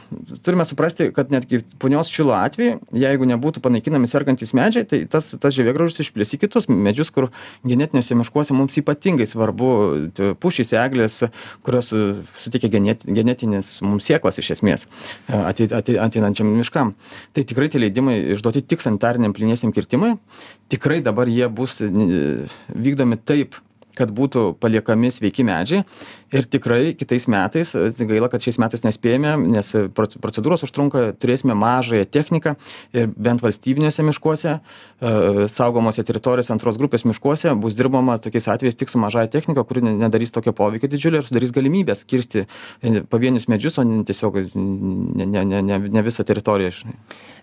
turime 0.46 0.66
suprasti 0.68 1.10
kad 1.14 1.32
netgi 1.34 1.62
punios 1.78 2.12
šilo 2.12 2.34
atveju 2.36 2.78
jeigu 2.96 3.28
nebūtų 3.28 3.62
panaikinami 3.64 4.10
sergantys 4.10 4.54
medžiai 4.56 4.86
tai 4.88 5.02
tas 5.10 5.30
tas 5.40 5.54
žievėgraužis 5.56 6.04
išplis 6.06 6.34
į 6.36 6.40
kitus 6.44 6.68
medžius 6.70 7.12
kur 7.14 7.30
genetiniuose 7.66 8.16
miškuose 8.18 8.56
mums 8.56 8.78
ypatingai 8.80 9.28
svarbu 9.28 9.70
pušys 10.42 10.74
eglės 10.78 11.20
kurios 11.66 11.90
suteikia 12.42 12.70
genet 12.72 13.06
genetines 13.06 13.78
mums 13.84 14.08
sėklas 14.08 14.40
iš 14.40 14.52
esmės 14.58 14.86
e, 14.86 15.36
ateit 15.36 15.74
atei 15.76 15.98
ateinančiam 16.00 16.50
miškam. 16.58 16.94
Tai 17.34 17.44
tikrai 17.48 17.70
tie 17.72 17.80
leidimai 17.82 18.18
išduoti 18.36 18.64
tik 18.68 18.84
sanitariniam 18.84 19.34
plyniesiem 19.36 19.74
kirtimui 19.74 20.16
tikrai 20.72 20.97
tikrai 20.98 21.02
dabar 21.02 21.28
jie 21.28 21.48
bus 21.48 21.80
vykdomi 22.74 23.16
taip 23.24 23.54
kad 23.98 24.11
būtų 24.14 24.54
paliekami 24.62 25.11
sveiki 25.11 25.44
medžiai 25.44 25.84
ir 26.32 26.46
tikrai 26.50 26.94
kitais 26.98 27.26
metais 27.30 27.72
gaila 27.98 28.28
kad 28.32 28.42
šiais 28.44 28.58
metais 28.60 28.84
nespėjame 28.84 29.34
nes 29.48 29.70
procedūros 29.96 30.64
užtrunka 30.66 31.12
turėsime 31.20 31.56
mažąją 31.58 32.08
techniką 32.12 32.54
ir 32.96 33.08
bent 33.16 33.42
valstybiniuose 33.44 34.04
miškuose 34.08 34.58
e, 34.58 35.48
saugomose 35.52 36.04
teritorijose 36.04 36.52
antros 36.54 36.78
grupės 36.80 37.06
miškuose 37.08 37.54
bus 37.62 37.76
dirbama 37.78 38.18
tokiais 38.22 38.48
atvejais 38.52 38.76
tik 38.78 38.92
su 38.92 39.00
mažąja 39.00 39.32
technika 39.32 39.64
kuri 39.64 39.84
nedarys 39.88 40.34
tokio 40.34 40.52
poveikio 40.52 40.90
didžiulio 40.92 41.22
ir 41.22 41.28
sudarys 41.30 41.54
galimybes 41.56 42.04
kirsti 42.08 42.44
e, 42.44 43.00
pavienius 43.08 43.48
medžius 43.48 43.80
o 43.80 43.86
ne 43.88 44.04
tiesiog 44.04 44.42
ne 44.54 45.26
ne 45.26 45.44
ne 45.44 45.62
ne 45.62 45.82
ne 45.88 46.06
visą 46.06 46.24
teritoriją 46.28 46.76
žinai. 46.82 46.96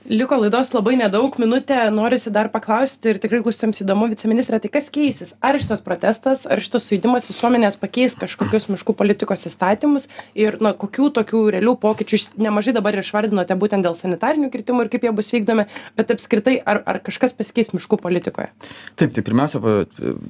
Liko 0.05 0.37
laidos 0.37 0.69
labai 0.75 0.99
nedaug 0.99 1.33
minutė 1.41 1.79
norisi 1.89 2.29
dar 2.29 2.51
paklausti 2.53 3.09
ir 3.09 3.17
tikrai 3.17 3.39
klausytojams 3.41 3.81
įdomu 3.81 4.05
viceministre 4.11 4.59
tai 4.61 4.69
kas 4.69 4.91
keisis? 4.93 5.33
Ar 5.41 5.57
šitas 5.57 5.81
protestas 5.81 6.43
ar 6.45 6.61
šitas 6.61 6.85
sujudimas 6.85 7.25
visuomenės 7.31 7.79
pakeis 7.81 8.13
kažkokius 8.21 8.69
miškų 8.75 8.95
politikos 8.99 9.47
įstatymus 9.49 10.09
ir 10.37 10.59
na 10.63 10.75
kokių 10.77 11.09
tokių 11.15 11.43
realių 11.57 11.75
pokyčių 11.81 12.19
jūs 12.19 12.27
nemažai 12.39 12.75
dabar 12.75 12.95
ir 12.95 13.03
išvardinote 13.03 13.57
būtent 13.59 13.85
dėl 13.85 13.97
sanitarinių 13.99 14.51
kirtimų 14.53 14.85
ir 14.85 14.91
kaip 14.93 15.07
jie 15.07 15.13
bus 15.15 15.31
vykdomi 15.33 15.67
bet 15.97 16.13
apskritai 16.15 16.57
ar 16.61 16.81
ar 16.85 17.01
kažkas 17.05 17.35
pasikeis 17.37 17.73
miškų 17.75 17.99
politikoje? 18.01 18.51
Taip 18.99 19.13
tai 19.15 19.23
pirmiausia 19.25 19.61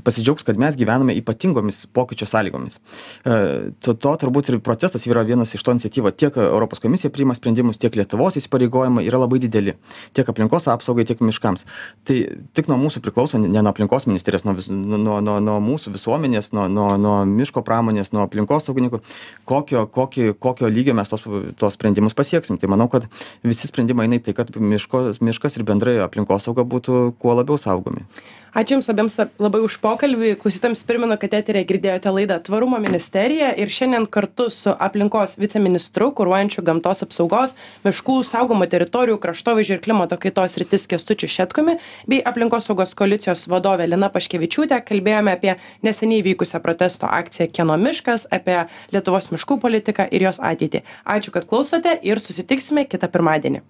pasidžiaugs 0.06 0.46
kad 0.48 0.60
mes 0.62 0.78
gyvename 0.80 1.16
ypatingomis 1.20 1.86
pokyčių 1.96 2.28
sąlygomis. 2.30 2.80
E, 3.26 3.72
to 3.84 3.96
to 3.98 4.14
turbūt 4.24 4.52
ir 4.52 4.60
protestas 4.64 5.08
yra 5.10 5.26
vienas 5.28 5.54
iš 5.56 5.64
to 5.66 5.76
iniciatyva 5.76 6.14
tiek 6.16 6.38
europos 6.42 6.82
komisija 6.84 7.14
priima 7.14 7.36
sprendimus 7.38 7.82
tiek 7.82 7.96
lietuvos 7.98 8.38
įsipareigojimai 8.40 9.06
yra 9.08 9.22
labai 9.22 9.42
dideli. 9.44 9.76
Tiek 10.16 10.30
aplinkos 10.32 10.70
apsaugai 10.72 11.06
tiek 11.08 11.22
miškams. 11.24 11.66
Tai 12.08 12.18
tik 12.58 12.70
nuo 12.72 12.80
mūsų 12.82 13.02
priklauso 13.06 13.42
ne 13.42 13.50
nuo 13.62 13.74
aplinkos 13.74 14.08
ministerijos 14.10 14.46
nuo 14.48 14.56
vis 14.58 14.70
nuo 14.72 15.20
nuo 15.24 15.40
nuo 15.44 15.58
mūsų 15.64 15.96
visuomenės 15.96 16.52
nuo 16.56 16.68
nuo 16.72 16.90
nuo 17.02 17.18
miško 17.30 17.64
pramonės 17.66 18.14
nuo 18.16 18.26
aplinkosaugininkų 18.36 19.02
kokio 19.50 19.86
kokį 19.96 20.34
kokio 20.40 20.70
lygio 20.72 20.96
mes 20.98 21.12
tuos 21.12 21.26
tuos 21.60 21.78
sprendimus 21.78 22.18
pasieksim. 22.18 22.60
Tai 22.62 22.70
manau 22.72 22.90
kad 22.92 23.08
visi 23.44 23.70
sprendimai 23.72 24.10
eina 24.10 24.20
į 24.20 24.26
tai 24.28 24.38
kad 24.38 24.52
miško 24.56 25.08
miškas 25.24 25.60
ir 25.60 25.68
bendrai 25.68 25.98
aplinkosauga 26.06 26.68
būtų 26.68 27.16
kuo 27.20 27.38
labiau 27.38 27.60
saugomi 27.62 28.06
ačiū 28.56 28.78
jums 28.78 28.88
abiems 28.90 29.18
labai 29.40 29.60
už 29.66 29.78
pokalbį. 29.84 30.36
Klausytojams 30.40 30.84
primenu 30.88 31.18
kad 31.20 31.34
eteryje 31.36 31.68
girdėjote 31.70 32.14
laidą 32.16 32.38
tvarumo 32.48 32.80
ministerija 32.80 33.52
ir 33.60 33.72
šiandien 33.72 34.08
kartu 34.08 34.48
su 34.54 34.72
aplinkos 34.72 35.36
viceministru 35.42 36.12
kuruojančiu 36.16 36.64
gamtos 36.66 37.04
apsaugos 37.06 37.56
miškų 37.86 38.18
saugomų 38.32 38.70
teritorijų 38.72 39.20
kraštovaizdžio 39.26 39.78
ir 39.78 39.84
klimato 39.84 40.20
kaitos 40.22 40.56
sritis 40.56 40.88
kęstučiu 40.92 41.30
šetkumi 41.36 41.78
bei 42.08 42.24
aplinkosaugos 42.32 42.96
koalicijos 42.96 43.48
vadove 43.52 43.88
lina 43.92 44.10
paškevičiūte 44.14 44.80
kalbėjome 44.88 45.36
apie 45.36 45.58
neseniai 45.84 46.24
vykusią 46.32 46.64
protesto 46.64 47.12
akciją 47.12 47.52
kieno 47.52 47.78
miškas 47.82 48.30
apie 48.32 48.62
lietuvos 48.96 49.32
miškų 49.36 49.60
politiką 49.68 50.08
ir 50.12 50.30
jos 50.30 50.40
ateitį. 50.40 50.86
Ačiū 51.04 51.36
kad 51.36 51.50
klausote 51.50 52.00
ir 52.04 52.24
susitiksime 52.24 52.88
kitą 52.88 53.12
pirmadienį 53.12 53.66